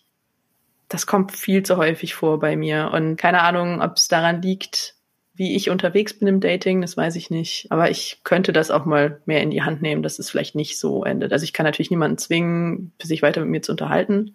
[0.90, 2.90] das kommt viel zu häufig vor bei mir.
[2.92, 4.96] Und keine Ahnung, ob es daran liegt,
[5.40, 7.66] wie ich unterwegs bin im Dating, das weiß ich nicht.
[7.70, 10.78] Aber ich könnte das auch mal mehr in die Hand nehmen, dass es vielleicht nicht
[10.78, 11.32] so endet.
[11.32, 14.34] Also ich kann natürlich niemanden zwingen, sich weiter mit mir zu unterhalten.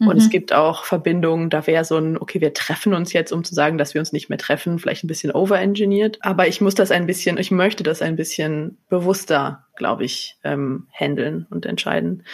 [0.00, 0.16] Und Mhm.
[0.16, 3.54] es gibt auch Verbindungen, da wäre so ein, okay, wir treffen uns jetzt, um zu
[3.54, 6.18] sagen, dass wir uns nicht mehr treffen, vielleicht ein bisschen overengineert.
[6.22, 10.88] Aber ich muss das ein bisschen, ich möchte das ein bisschen bewusster, glaube ich, ähm,
[10.92, 12.24] handeln und entscheiden.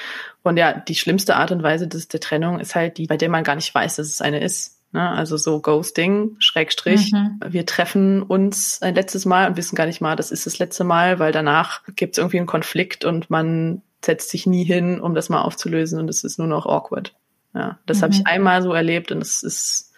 [0.42, 3.28] Und ja, die schlimmste Art und Weise des, der Trennung ist halt die, bei der
[3.28, 4.75] man gar nicht weiß, dass es eine ist.
[4.92, 5.10] Ne?
[5.10, 7.12] Also so Ghosting, Schrägstrich.
[7.12, 7.40] Mhm.
[7.46, 10.84] Wir treffen uns ein letztes Mal und wissen gar nicht mal, das ist das letzte
[10.84, 15.14] Mal, weil danach gibt es irgendwie einen Konflikt und man setzt sich nie hin, um
[15.14, 17.14] das mal aufzulösen und es ist nur noch awkward.
[17.54, 18.20] Ja, das habe Mhm.
[18.20, 19.92] ich einmal so erlebt und es ist,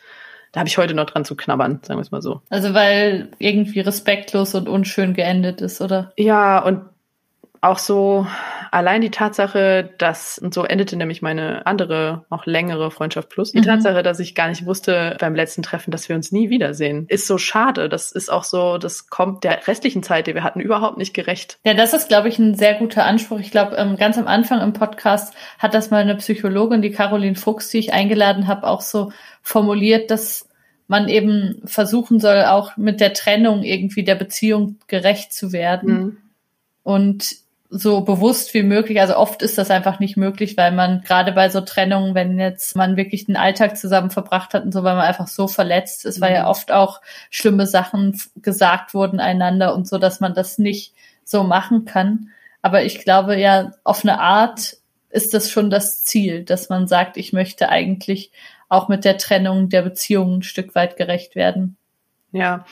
[0.53, 2.41] da habe ich heute noch dran zu knabbern, sagen wir es mal so.
[2.49, 6.13] Also weil irgendwie respektlos und unschön geendet ist, oder?
[6.17, 6.83] Ja, und
[7.61, 8.27] auch so,
[8.71, 13.59] allein die Tatsache, dass, und so endete nämlich meine andere, auch längere Freundschaft plus, die
[13.59, 13.65] Mhm.
[13.65, 17.27] Tatsache, dass ich gar nicht wusste beim letzten Treffen, dass wir uns nie wiedersehen, ist
[17.27, 17.89] so schade.
[17.89, 21.59] Das ist auch so, das kommt der restlichen Zeit, die wir hatten, überhaupt nicht gerecht.
[21.65, 23.41] Ja, das ist, glaube ich, ein sehr guter Anspruch.
[23.41, 27.37] Ich glaube, ähm, ganz am Anfang im Podcast hat das mal eine Psychologin, die Caroline
[27.37, 29.11] Fuchs, die ich eingeladen habe, auch so
[29.43, 30.49] formuliert, dass
[30.87, 35.93] man eben versuchen soll, auch mit der Trennung irgendwie der Beziehung gerecht zu werden.
[35.93, 36.17] Mhm.
[36.83, 37.37] und
[37.71, 39.01] so bewusst wie möglich.
[39.01, 42.77] Also oft ist das einfach nicht möglich, weil man gerade bei so Trennungen, wenn jetzt
[42.77, 46.21] man wirklich den Alltag zusammen verbracht hat und so, weil man einfach so verletzt ist,
[46.21, 46.37] weil Mhm.
[46.37, 47.01] ja oft auch
[47.31, 50.95] schlimme Sachen gesagt wurden einander und so, dass man das nicht
[51.25, 52.31] so machen kann.
[52.63, 54.77] Aber ich glaube ja, auf eine Art
[55.11, 58.31] ist das schon das Ziel, dass man sagt, ich möchte eigentlich
[58.71, 61.77] auch mit der Trennung der Beziehung ein Stück weit gerecht werden.
[62.33, 62.65] Ja,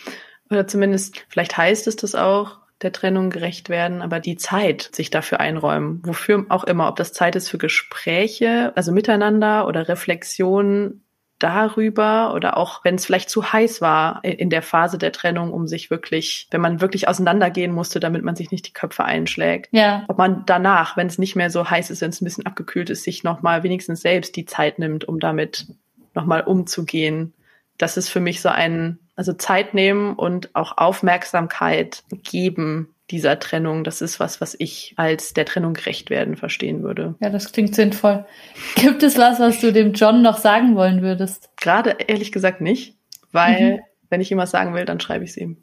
[0.51, 5.11] oder zumindest, vielleicht heißt es das auch, der Trennung gerecht werden, aber die Zeit sich
[5.11, 11.01] dafür einräumen, wofür auch immer, ob das Zeit ist für Gespräche, also miteinander oder Reflexion
[11.39, 15.67] darüber oder auch wenn es vielleicht zu heiß war in der Phase der Trennung, um
[15.67, 19.69] sich wirklich, wenn man wirklich auseinandergehen musste, damit man sich nicht die Köpfe einschlägt.
[19.73, 22.47] Ja, Ob man danach, wenn es nicht mehr so heiß ist, wenn es ein bisschen
[22.47, 25.67] abgekühlt ist, sich nochmal wenigstens selbst die Zeit nimmt, um damit
[26.15, 27.35] nochmal umzugehen.
[27.77, 33.85] Das ist für mich so ein, also Zeit nehmen und auch Aufmerksamkeit geben dieser Trennung.
[33.85, 37.15] Das ist was, was ich als der Trennung gerecht werden verstehen würde.
[37.21, 38.27] ja, das klingt sinnvoll.
[38.77, 41.51] Gibt es was, was du dem John noch sagen wollen würdest?
[41.57, 42.97] Gerade ehrlich gesagt nicht,
[43.33, 43.81] weil Mhm.
[44.11, 45.57] wenn ich ihm was sagen will, dann schreibe ich es ihm.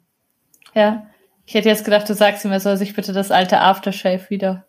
[0.74, 1.06] Ja.
[1.46, 4.66] Ich hätte jetzt gedacht, du sagst ihm, er soll sich bitte das alte Aftershave wieder.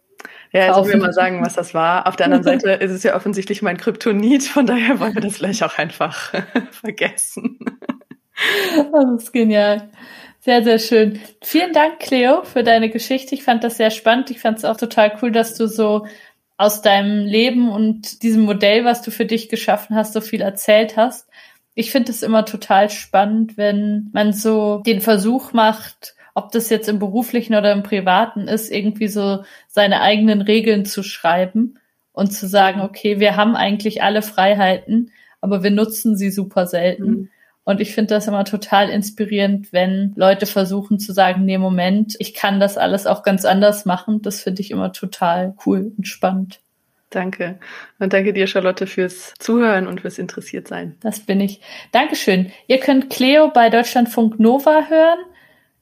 [0.51, 1.01] Ja, er soll mir Kaufen.
[1.01, 2.05] mal sagen, was das war.
[2.07, 5.37] Auf der anderen Seite ist es ja offensichtlich mein Kryptonit, von daher wollen wir das
[5.37, 6.33] vielleicht auch einfach
[6.71, 7.57] vergessen.
[8.91, 9.89] Das ist genial.
[10.39, 11.19] Sehr, sehr schön.
[11.41, 13.33] Vielen Dank, Cleo, für deine Geschichte.
[13.33, 14.29] Ich fand das sehr spannend.
[14.29, 16.05] Ich fand es auch total cool, dass du so
[16.57, 20.97] aus deinem Leben und diesem Modell, was du für dich geschaffen hast, so viel erzählt
[20.97, 21.27] hast.
[21.73, 26.87] Ich finde es immer total spannend, wenn man so den Versuch macht, ob das jetzt
[26.89, 31.79] im beruflichen oder im privaten ist, irgendwie so seine eigenen Regeln zu schreiben
[32.11, 35.11] und zu sagen, okay, wir haben eigentlich alle Freiheiten,
[35.41, 37.05] aber wir nutzen sie super selten.
[37.05, 37.29] Mhm.
[37.65, 42.35] Und ich finde das immer total inspirierend, wenn Leute versuchen zu sagen, nee, Moment, ich
[42.35, 44.21] kann das alles auch ganz anders machen.
[44.21, 46.59] Das finde ich immer total cool und spannend.
[47.09, 47.59] Danke.
[47.97, 50.95] Und danke dir, Charlotte, fürs Zuhören und fürs Interessiertsein.
[51.01, 51.59] Das bin ich.
[51.91, 52.51] Dankeschön.
[52.67, 55.19] Ihr könnt Cleo bei Deutschlandfunk Nova hören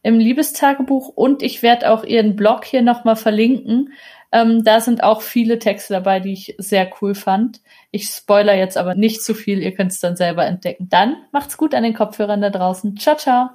[0.03, 3.93] im Liebestagebuch und ich werde auch ihren Blog hier nochmal verlinken.
[4.31, 7.61] Ähm, da sind auch viele Texte dabei, die ich sehr cool fand.
[7.95, 10.89] Ich spoiler jetzt aber nicht zu viel, ihr könnt es dann selber entdecken.
[10.89, 12.97] Dann macht's gut an den Kopfhörern da draußen.
[12.97, 13.51] Ciao, ciao.